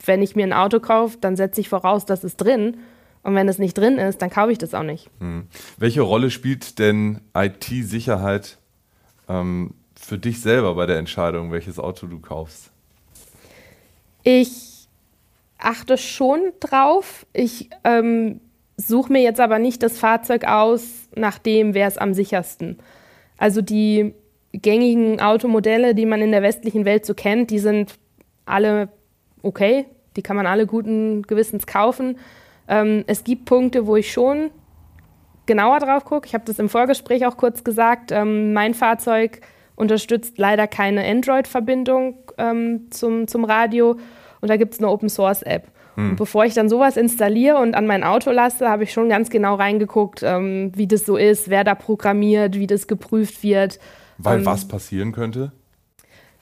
[0.05, 2.77] wenn ich mir ein Auto kaufe, dann setze ich voraus, dass es drin.
[3.23, 5.09] Und wenn es nicht drin ist, dann kaufe ich das auch nicht.
[5.19, 5.47] Hm.
[5.77, 8.59] Welche Rolle spielt denn IT-Sicherheit
[9.27, 9.73] ähm,
[10.05, 12.71] für dich selber bei der Entscheidung, welches Auto du kaufst?
[14.23, 14.87] Ich
[15.57, 17.25] achte schon drauf.
[17.33, 18.39] Ich ähm,
[18.77, 22.77] suche mir jetzt aber nicht das Fahrzeug aus, nach dem wäre es am sichersten.
[23.37, 24.13] Also die
[24.53, 27.95] gängigen Automodelle, die man in der westlichen Welt so kennt, die sind
[28.45, 28.89] alle
[29.41, 29.85] okay.
[30.15, 32.17] Die kann man alle guten Gewissens kaufen.
[32.67, 34.51] Ähm, es gibt Punkte, wo ich schon
[35.45, 36.27] genauer drauf gucke.
[36.27, 38.11] Ich habe das im Vorgespräch auch kurz gesagt.
[38.11, 39.41] Ähm, mein Fahrzeug
[39.75, 43.97] unterstützt leider keine Android-Verbindung ähm, zum, zum Radio
[44.41, 45.67] und da gibt es eine Open-Source-App.
[45.95, 46.11] Hm.
[46.11, 49.29] Und bevor ich dann sowas installiere und an mein Auto lasse, habe ich schon ganz
[49.29, 53.79] genau reingeguckt, ähm, wie das so ist, wer da programmiert, wie das geprüft wird.
[54.17, 55.51] Weil ähm, was passieren könnte?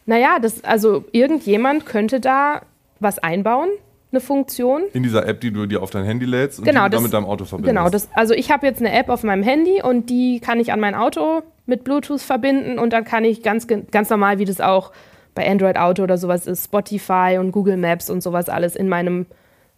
[0.06, 2.62] Naja, das, also irgendjemand könnte da
[3.00, 3.69] was einbauen,
[4.12, 4.84] eine Funktion.
[4.93, 6.98] In dieser App, die du dir auf dein Handy lädst und genau, die du das,
[6.98, 7.76] dann mit deinem Auto verbindest.
[7.76, 10.72] Genau, das, also ich habe jetzt eine App auf meinem Handy und die kann ich
[10.72, 14.60] an mein Auto mit Bluetooth verbinden und dann kann ich ganz, ganz normal, wie das
[14.60, 14.91] auch
[15.36, 19.26] bei Android Auto oder sowas ist, Spotify und Google Maps und sowas alles in meinem,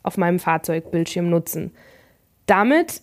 [0.04, 1.72] auf meinem Fahrzeugbildschirm nutzen.
[2.46, 3.02] Damit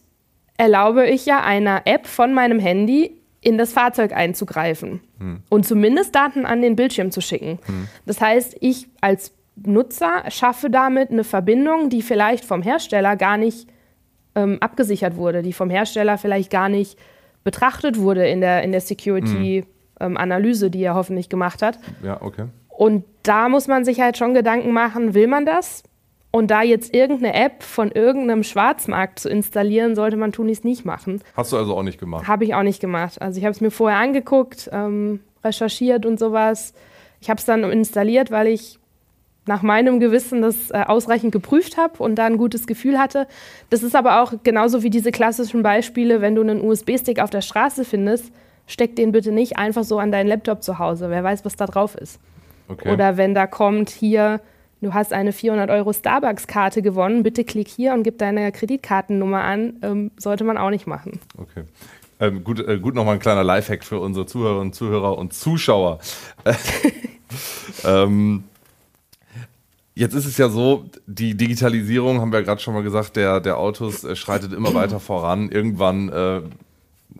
[0.56, 5.42] erlaube ich ja einer App von meinem Handy in das Fahrzeug einzugreifen hm.
[5.48, 7.58] und zumindest Daten an den Bildschirm zu schicken.
[7.66, 7.88] Hm.
[8.06, 13.68] Das heißt, ich als Nutzer schaffe damit eine Verbindung, die vielleicht vom Hersteller gar nicht
[14.34, 16.98] ähm, abgesichert wurde, die vom Hersteller vielleicht gar nicht
[17.44, 20.68] betrachtet wurde in der, in der Security-Analyse, mhm.
[20.68, 21.78] ähm, die er hoffentlich gemacht hat.
[22.02, 22.46] Ja, okay.
[22.68, 25.82] Und da muss man sich halt schon Gedanken machen, will man das?
[26.30, 31.20] Und da jetzt irgendeine App von irgendeinem Schwarzmarkt zu installieren, sollte man tunlichst nicht machen.
[31.36, 32.26] Hast du also auch nicht gemacht?
[32.26, 33.20] Habe ich auch nicht gemacht.
[33.20, 36.72] Also ich habe es mir vorher angeguckt, ähm, recherchiert und sowas.
[37.20, 38.78] Ich habe es dann installiert, weil ich
[39.46, 43.26] nach meinem Gewissen das äh, ausreichend geprüft habe und da ein gutes Gefühl hatte.
[43.70, 47.40] Das ist aber auch genauso wie diese klassischen Beispiele, wenn du einen USB-Stick auf der
[47.40, 48.32] Straße findest,
[48.66, 51.10] steck den bitte nicht einfach so an deinen Laptop zu Hause.
[51.10, 52.20] Wer weiß, was da drauf ist.
[52.68, 52.92] Okay.
[52.92, 54.40] Oder wenn da kommt hier,
[54.80, 59.74] du hast eine 400 Euro Starbucks-Karte gewonnen, bitte klick hier und gib deine Kreditkartennummer an,
[59.82, 61.18] ähm, sollte man auch nicht machen.
[61.36, 61.64] Okay.
[62.20, 65.98] Ähm, gut, äh, gut nochmal ein kleiner Lifehack für unsere Zuhörerinnen und Zuhörer und Zuschauer.
[67.84, 68.44] ähm,
[69.94, 73.40] Jetzt ist es ja so, die Digitalisierung, haben wir ja gerade schon mal gesagt, der,
[73.40, 75.50] der Autos äh, schreitet immer weiter voran.
[75.50, 76.40] Irgendwann, äh,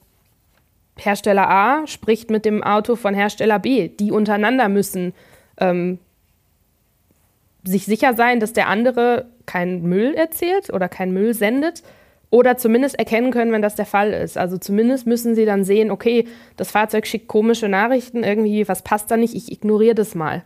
[0.97, 3.89] Hersteller A spricht mit dem Auto von Hersteller B.
[3.89, 5.13] Die untereinander müssen
[5.59, 5.99] ähm,
[7.65, 11.83] sich sicher sein, dass der andere keinen Müll erzählt oder keinen Müll sendet
[12.31, 14.39] oder zumindest erkennen können, wenn das der Fall ist.
[14.39, 19.11] Also zumindest müssen sie dann sehen, okay, das Fahrzeug schickt komische Nachrichten, irgendwie was passt
[19.11, 20.45] da nicht, ich ignoriere das mal.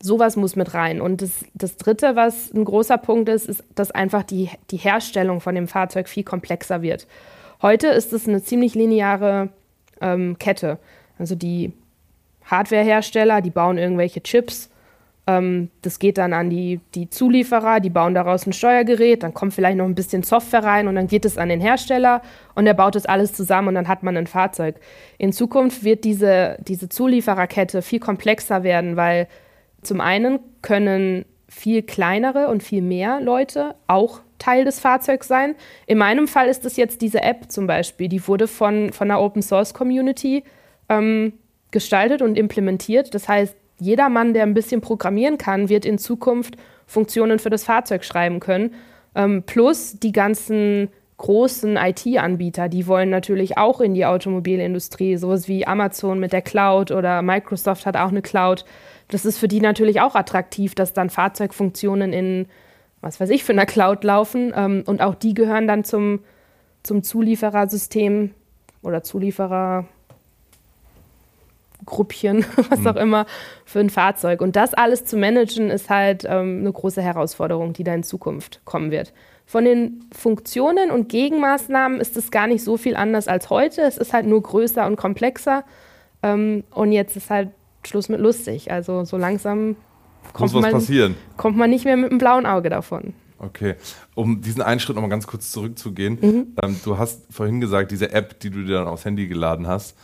[0.00, 1.00] Sowas muss mit rein.
[1.00, 5.40] Und das, das Dritte, was ein großer Punkt ist, ist, dass einfach die, die Herstellung
[5.40, 7.06] von dem Fahrzeug viel komplexer wird.
[7.62, 9.48] Heute ist es eine ziemlich lineare
[10.00, 10.78] ähm, Kette.
[11.18, 11.72] Also die
[12.44, 14.70] Hardwarehersteller, die bauen irgendwelche Chips.
[15.26, 19.54] Ähm, das geht dann an die, die Zulieferer, die bauen daraus ein Steuergerät, dann kommt
[19.54, 22.22] vielleicht noch ein bisschen Software rein und dann geht es an den Hersteller
[22.54, 24.76] und der baut das alles zusammen und dann hat man ein Fahrzeug.
[25.18, 29.26] In Zukunft wird diese, diese Zuliefererkette viel komplexer werden, weil
[29.86, 35.54] zum einen können viel kleinere und viel mehr Leute auch Teil des Fahrzeugs sein.
[35.86, 39.20] In meinem Fall ist es jetzt diese App zum Beispiel, die wurde von, von einer
[39.20, 40.44] Open Source Community
[40.88, 41.32] ähm,
[41.70, 43.14] gestaltet und implementiert.
[43.14, 47.64] Das heißt, jeder Mann, der ein bisschen programmieren kann, wird in Zukunft Funktionen für das
[47.64, 48.74] Fahrzeug schreiben können.
[49.14, 55.66] Ähm, plus die ganzen großen IT-Anbieter, die wollen natürlich auch in die Automobilindustrie, sowas wie
[55.66, 58.66] Amazon mit der Cloud oder Microsoft hat auch eine Cloud
[59.08, 62.46] das ist für die natürlich auch attraktiv, dass dann Fahrzeugfunktionen in,
[63.00, 64.52] was weiß ich, für eine Cloud laufen.
[64.54, 66.20] Ähm, und auch die gehören dann zum,
[66.82, 68.32] zum Zulieferersystem
[68.82, 69.86] oder Zulieferergruppchen,
[72.70, 72.86] was mhm.
[72.86, 73.26] auch immer,
[73.64, 74.40] für ein Fahrzeug.
[74.40, 78.60] Und das alles zu managen, ist halt ähm, eine große Herausforderung, die da in Zukunft
[78.64, 79.12] kommen wird.
[79.48, 83.82] Von den Funktionen und Gegenmaßnahmen ist es gar nicht so viel anders als heute.
[83.82, 85.62] Es ist halt nur größer und komplexer.
[86.24, 87.50] Ähm, und jetzt ist halt
[87.86, 88.70] Schluss mit lustig.
[88.70, 89.76] Also so langsam
[90.32, 91.14] kommt, Muss was man, passieren.
[91.36, 93.14] kommt man nicht mehr mit einem blauen Auge davon.
[93.38, 93.74] Okay,
[94.14, 96.18] um diesen einen Schritt nochmal ganz kurz zurückzugehen.
[96.20, 96.46] Mhm.
[96.62, 99.96] Ähm, du hast vorhin gesagt, diese App, die du dir dann aufs Handy geladen hast,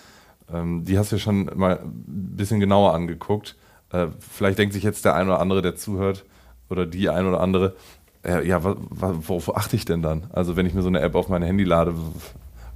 [0.53, 3.57] ähm, die hast du ja schon mal ein bisschen genauer angeguckt.
[3.91, 6.25] Äh, vielleicht denkt sich jetzt der ein oder andere, der zuhört,
[6.69, 7.75] oder die ein oder andere,
[8.25, 10.25] äh, ja, worauf achte ich denn dann?
[10.33, 11.95] Also wenn ich mir so eine App auf mein Handy lade,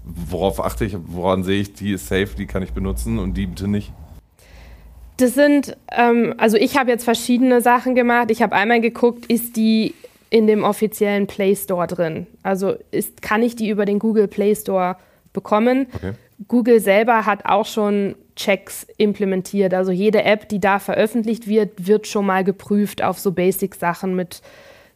[0.05, 3.47] worauf achte ich, woran sehe ich, die ist safe, die kann ich benutzen und die
[3.47, 3.93] bitte nicht?
[5.17, 8.31] Das sind, ähm, also ich habe jetzt verschiedene Sachen gemacht.
[8.31, 9.95] Ich habe einmal geguckt, ist die
[10.31, 12.27] in dem offiziellen Play Store drin?
[12.43, 14.97] Also ist, kann ich die über den Google Play Store
[15.33, 15.87] bekommen?
[15.95, 16.13] Okay.
[16.49, 19.73] Google selber hat auch schon Checks implementiert.
[19.73, 24.43] Also jede App, die da veröffentlicht wird, wird schon mal geprüft auf so Basic-Sachen mit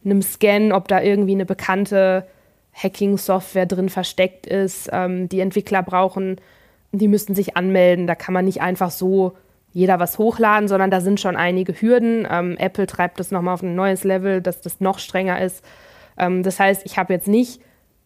[0.05, 2.27] einem Scan, ob da irgendwie eine bekannte
[2.73, 4.89] Hacking-Software drin versteckt ist.
[4.91, 6.39] Ähm, die Entwickler brauchen,
[6.91, 8.05] die müssen sich anmelden.
[8.05, 9.33] Da kann man nicht einfach so
[9.73, 12.27] jeder was hochladen, sondern da sind schon einige Hürden.
[12.29, 15.63] Ähm, Apple treibt das nochmal auf ein neues Level, dass das noch strenger ist.
[16.17, 17.61] Ähm, das heißt, ich habe jetzt nicht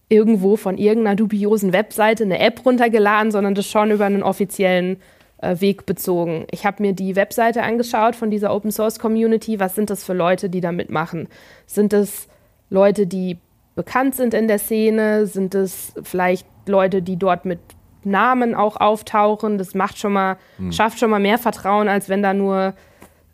[0.08, 4.98] irgendwo von irgendeiner dubiosen Webseite eine App runtergeladen, sondern das schon über einen offiziellen
[5.40, 6.46] äh, Weg bezogen.
[6.52, 9.60] Ich habe mir die Webseite angeschaut von dieser Open Source Community.
[9.60, 11.28] Was sind das für Leute, die da mitmachen?
[11.66, 12.28] Sind es
[12.70, 13.38] Leute, die
[13.74, 15.26] bekannt sind in der Szene?
[15.26, 17.60] Sind es vielleicht Leute, die dort mit
[18.06, 19.58] Namen auch auftauchen.
[19.58, 20.72] Das macht schon mal, hm.
[20.72, 22.74] schafft schon mal mehr Vertrauen, als wenn da nur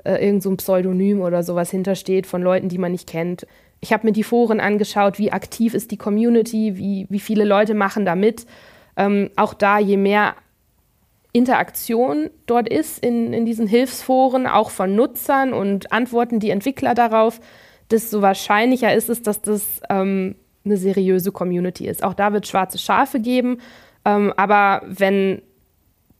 [0.04, 3.46] äh, irgend so ein Pseudonym oder sowas hintersteht von Leuten, die man nicht kennt.
[3.80, 7.74] Ich habe mir die Foren angeschaut, wie aktiv ist die Community, wie, wie viele Leute
[7.74, 8.46] machen da mit.
[8.96, 10.36] Ähm, auch da, je mehr
[11.34, 17.40] Interaktion dort ist in, in diesen Hilfsforen, auch von Nutzern und antworten die Entwickler darauf,
[17.90, 22.04] desto wahrscheinlicher ist es, dass das ähm, eine seriöse Community ist.
[22.04, 23.60] Auch da wird schwarze Schafe geben,
[24.06, 25.42] ähm, aber wenn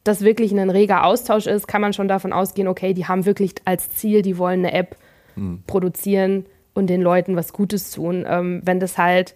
[0.04, 3.54] das wirklich ein reger Austausch ist, kann man schon davon ausgehen, okay, die haben wirklich
[3.66, 4.98] als Ziel, die wollen eine App
[5.36, 5.64] mhm.
[5.68, 8.26] produzieren und den Leuten was Gutes tun.
[8.28, 9.36] Ähm, wenn das halt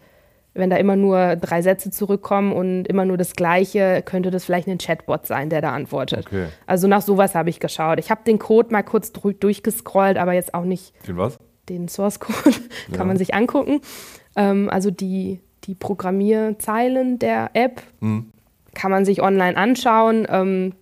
[0.56, 4.68] wenn da immer nur drei Sätze zurückkommen und immer nur das Gleiche, könnte das vielleicht
[4.70, 6.28] ein Chatbot sein, der da antwortet.
[6.28, 6.48] Okay.
[6.66, 8.00] Also nach sowas habe ich geschaut.
[8.00, 10.94] Ich habe den Code mal kurz durchgescrollt, aber jetzt auch nicht.
[11.08, 11.38] Den was?
[11.68, 12.56] Den Source Code
[12.88, 13.04] kann ja.
[13.04, 13.82] man sich angucken.
[14.38, 18.32] Ähm, also die, die Programmierzeilen der App hm.
[18.76, 20.28] Kann man sich online anschauen.
[20.30, 20.74] Ähm,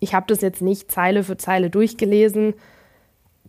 [0.00, 2.54] ich habe das jetzt nicht Zeile für Zeile durchgelesen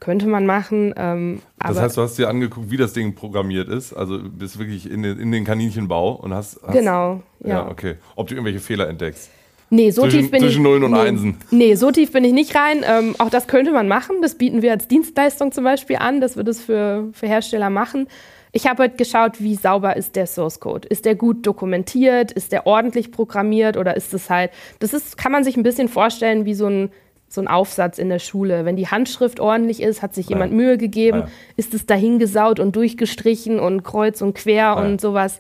[0.01, 0.93] könnte man machen.
[0.97, 3.93] Ähm, das heißt, du hast dir angeguckt, wie das Ding programmiert ist.
[3.93, 6.73] Also bist wirklich in den, in den Kaninchenbau und hast, hast.
[6.73, 7.49] genau, ja.
[7.49, 7.69] ja.
[7.69, 7.95] Okay.
[8.15, 9.29] Ob du irgendwelche Fehler entdeckst.
[9.73, 10.63] Nee, so zwischen, tief bin zwischen ich.
[10.63, 11.37] Nullen und nee, Einsen.
[11.49, 12.83] Nee, so tief bin ich nicht rein.
[12.85, 14.17] Ähm, auch das könnte man machen.
[14.21, 18.07] Das bieten wir als Dienstleistung zum Beispiel an, dass wir das für, für Hersteller machen.
[18.51, 20.89] Ich habe halt geschaut, wie sauber ist der Source Code.
[20.89, 22.33] Ist der gut dokumentiert?
[22.33, 23.77] Ist der ordentlich programmiert?
[23.77, 26.91] Oder ist es halt, das ist, kann man sich ein bisschen vorstellen wie so ein
[27.33, 28.65] so ein Aufsatz in der Schule.
[28.65, 30.35] Wenn die Handschrift ordentlich ist, hat sich ja.
[30.35, 31.27] jemand Mühe gegeben, ja.
[31.55, 34.73] ist es dahingesaut und durchgestrichen und kreuz und quer ja.
[34.73, 35.39] und sowas,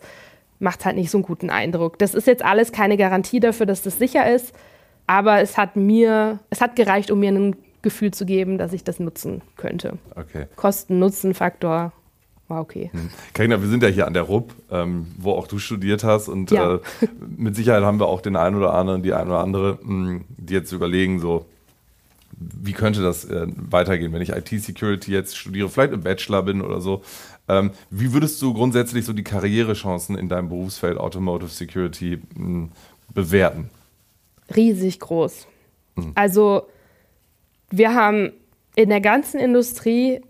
[0.61, 1.97] macht halt nicht so einen guten Eindruck.
[1.99, 4.53] Das ist jetzt alles keine Garantie dafür, dass das sicher ist,
[5.07, 8.83] aber es hat mir, es hat gereicht, um mir ein Gefühl zu geben, dass ich
[8.83, 9.97] das nutzen könnte.
[10.15, 10.45] Okay.
[10.55, 11.91] Kosten-Nutzen-Faktor
[12.47, 12.91] war okay.
[12.93, 13.09] Hm.
[13.33, 16.51] Karina, wir sind ja hier an der RUB, ähm, wo auch du studiert hast und
[16.51, 16.79] äh,
[17.37, 20.25] mit Sicherheit haben wir auch den einen oder anderen, die eine oder andere, mh, hm,
[20.37, 21.45] die jetzt überlegen, so
[22.37, 26.81] wie könnte das äh, weitergehen, wenn ich IT-Security jetzt studiere, vielleicht im Bachelor bin oder
[26.81, 27.01] so.
[27.47, 32.71] Ähm, wie würdest du grundsätzlich so die Karrierechancen in deinem Berufsfeld Automotive Security mh, hm,
[33.13, 33.69] bewerten?
[34.55, 35.47] Riesig groß.
[35.95, 36.11] Mhm.
[36.15, 36.67] Also
[37.69, 38.31] wir haben
[38.75, 40.21] in der ganzen Industrie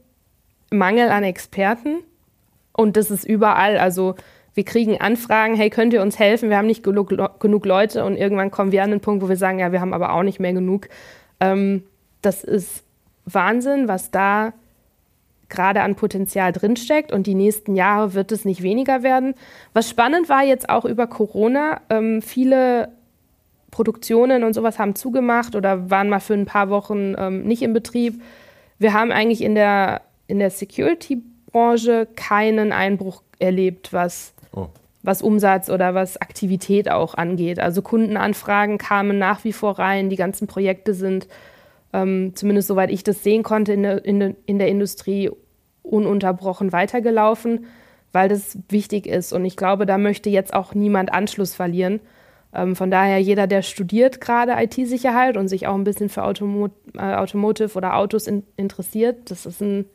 [0.72, 2.00] Mangel an Experten
[2.74, 3.78] und das ist überall.
[3.78, 4.16] Also
[4.54, 6.50] wir kriegen Anfragen, hey, könnt ihr uns helfen?
[6.50, 9.38] Wir haben nicht genug, genug Leute und irgendwann kommen wir an den Punkt, wo wir
[9.38, 10.88] sagen, ja, wir haben aber auch nicht mehr genug.
[11.40, 11.84] Ähm,
[12.22, 12.84] das ist
[13.26, 14.54] Wahnsinn, was da
[15.52, 19.36] gerade an Potenzial drinsteckt und die nächsten Jahre wird es nicht weniger werden.
[19.74, 22.90] Was spannend war jetzt auch über Corona, ähm, viele
[23.70, 27.74] Produktionen und sowas haben zugemacht oder waren mal für ein paar Wochen ähm, nicht in
[27.74, 28.22] Betrieb.
[28.80, 34.68] Wir haben eigentlich in der, in der Security-Branche keinen Einbruch erlebt, was, oh.
[35.04, 37.60] was Umsatz oder was Aktivität auch angeht.
[37.60, 41.28] Also Kundenanfragen kamen nach wie vor rein, die ganzen Projekte sind
[41.94, 45.32] ähm, zumindest soweit ich das sehen konnte, in der, in, in der Industrie
[45.84, 47.66] ununterbrochen weitergelaufen,
[48.12, 49.34] weil das wichtig ist.
[49.34, 52.00] Und ich glaube, da möchte jetzt auch niemand Anschluss verlieren.
[52.54, 56.70] Ähm, von daher, jeder, der studiert gerade IT-Sicherheit und sich auch ein bisschen für Automo
[56.96, 59.86] äh, Automotive oder Autos in interessiert, das ist ein,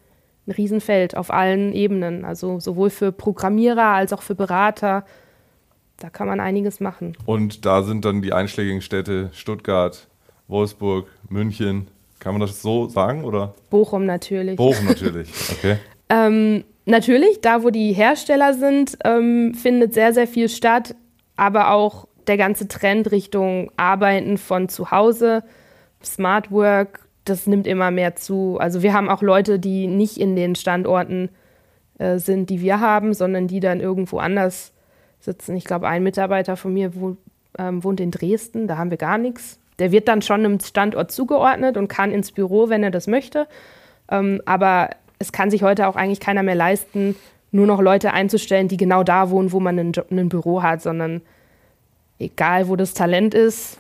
[0.46, 2.24] ein Riesenfeld auf allen Ebenen.
[2.24, 5.04] Also sowohl für Programmierer als auch für Berater.
[5.98, 7.16] Da kann man einiges machen.
[7.24, 10.08] Und da sind dann die einschlägigen Städte Stuttgart,
[10.46, 11.88] Wolfsburg, München.
[12.18, 13.24] Kann man das so sagen?
[13.24, 13.54] Oder?
[13.70, 14.56] Bochum natürlich.
[14.56, 15.76] Bochum natürlich, okay.
[16.08, 20.94] ähm, natürlich, da wo die Hersteller sind, ähm, findet sehr, sehr viel statt,
[21.36, 25.44] aber auch der ganze Trend Richtung Arbeiten von zu Hause,
[26.02, 28.58] Smart Work, das nimmt immer mehr zu.
[28.58, 31.28] Also wir haben auch Leute, die nicht in den Standorten
[31.98, 34.72] äh, sind, die wir haben, sondern die dann irgendwo anders
[35.20, 35.56] sitzen.
[35.56, 37.16] Ich glaube, ein Mitarbeiter von mir wo,
[37.58, 39.58] ähm, wohnt in Dresden, da haben wir gar nichts.
[39.78, 43.46] Der wird dann schon einem Standort zugeordnet und kann ins Büro, wenn er das möchte.
[44.10, 47.16] Ähm, aber es kann sich heute auch eigentlich keiner mehr leisten,
[47.50, 51.22] nur noch Leute einzustellen, die genau da wohnen, wo man ein, Büro hat, sondern
[52.18, 53.78] egal, wo das Talent ist,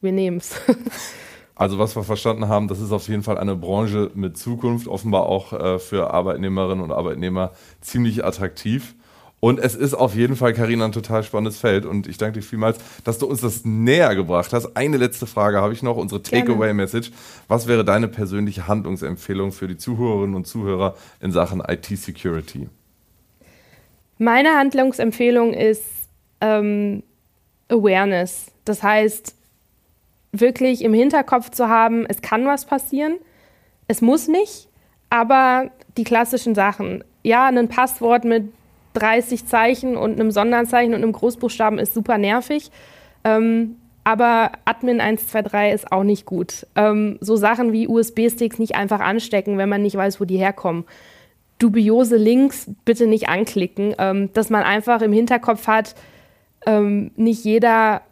[0.00, 0.60] wir nehmen es.
[1.56, 5.26] Also was wir verstanden haben, das ist auf jeden Fall eine Branche mit Zukunft, offenbar
[5.26, 7.50] auch äh, für Arbeitnehmerinnen und Arbeitnehmer
[7.82, 8.94] ziemlich attraktiv.
[9.40, 11.86] Und es ist auf jeden Fall, Karina, ein total spannendes Feld.
[11.86, 14.76] Und ich danke dir vielmals, dass du uns das näher gebracht hast.
[14.76, 17.10] Eine letzte Frage habe ich noch, unsere Takeaway-Message.
[17.48, 22.68] Was wäre deine persönliche Handlungsempfehlung für die Zuhörerinnen und Zuhörer in Sachen IT-Security?
[24.18, 25.84] Meine Handlungsempfehlung ist
[26.42, 27.02] ähm,
[27.70, 28.52] Awareness.
[28.66, 29.34] Das heißt,
[30.32, 33.16] wirklich im Hinterkopf zu haben, es kann was passieren.
[33.88, 34.68] Es muss nicht,
[35.08, 37.02] aber die klassischen Sachen.
[37.22, 38.52] Ja, ein Passwort mit
[38.94, 42.70] 30 Zeichen und einem Sonderzeichen und einem Großbuchstaben ist super nervig.
[43.24, 46.66] Ähm, aber Admin 123 ist auch nicht gut.
[46.74, 50.84] Ähm, so Sachen wie USB-Sticks nicht einfach anstecken, wenn man nicht weiß, wo die herkommen.
[51.58, 53.94] Dubiose Links bitte nicht anklicken.
[53.98, 55.94] Ähm, dass man einfach im Hinterkopf hat,
[56.66, 58.02] ähm, nicht jeder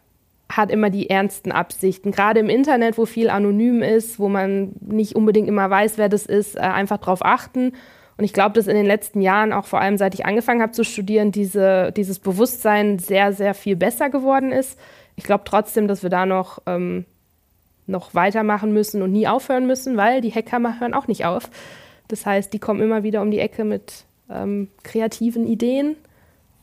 [0.51, 2.11] hat immer die ernsten Absichten.
[2.11, 6.25] Gerade im Internet, wo viel anonym ist, wo man nicht unbedingt immer weiß, wer das
[6.25, 7.73] ist, äh, einfach darauf achten.
[8.19, 10.73] Und ich glaube, dass in den letzten Jahren, auch vor allem seit ich angefangen habe
[10.73, 14.77] zu studieren, diese, dieses Bewusstsein sehr, sehr viel besser geworden ist.
[15.15, 17.05] Ich glaube trotzdem, dass wir da noch, ähm,
[17.87, 21.49] noch weitermachen müssen und nie aufhören müssen, weil die Hackhammer hören auch nicht auf.
[22.09, 25.95] Das heißt, die kommen immer wieder um die Ecke mit ähm, kreativen Ideen.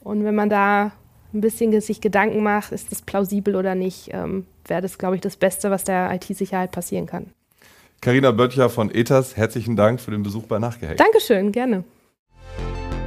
[0.04, 0.92] Und wenn man da
[1.32, 5.22] ein bisschen sich Gedanken macht, ist das plausibel oder nicht, ähm, wäre das, glaube ich,
[5.22, 7.32] das Beste, was der IT-Sicherheit passieren kann.
[8.00, 11.00] Carina Böttcher von ETAS, herzlichen Dank für den Besuch bei Nachgehackt.
[11.00, 11.84] Dankeschön, gerne.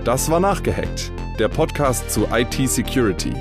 [0.03, 3.33] Das war Nachgehackt, der Podcast zu IT-Security.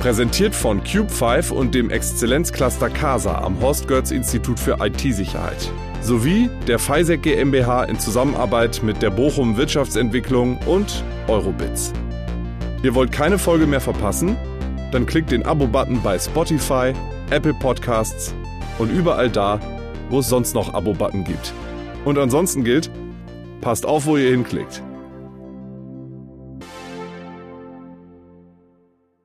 [0.00, 5.70] Präsentiert von Cube5 und dem Exzellenzcluster CASA am Horst Götz Institut für IT-Sicherheit.
[6.00, 11.92] Sowie der FISEC GmbH in Zusammenarbeit mit der Bochum Wirtschaftsentwicklung und Eurobits.
[12.82, 14.36] Ihr wollt keine Folge mehr verpassen?
[14.90, 16.92] Dann klickt den Abo-Button bei Spotify,
[17.30, 18.34] Apple Podcasts
[18.78, 19.60] und überall da,
[20.12, 21.52] wo es sonst noch Abo-Button gibt.
[22.04, 22.90] Und ansonsten gilt,
[23.62, 24.82] passt auf, wo ihr hinklickt.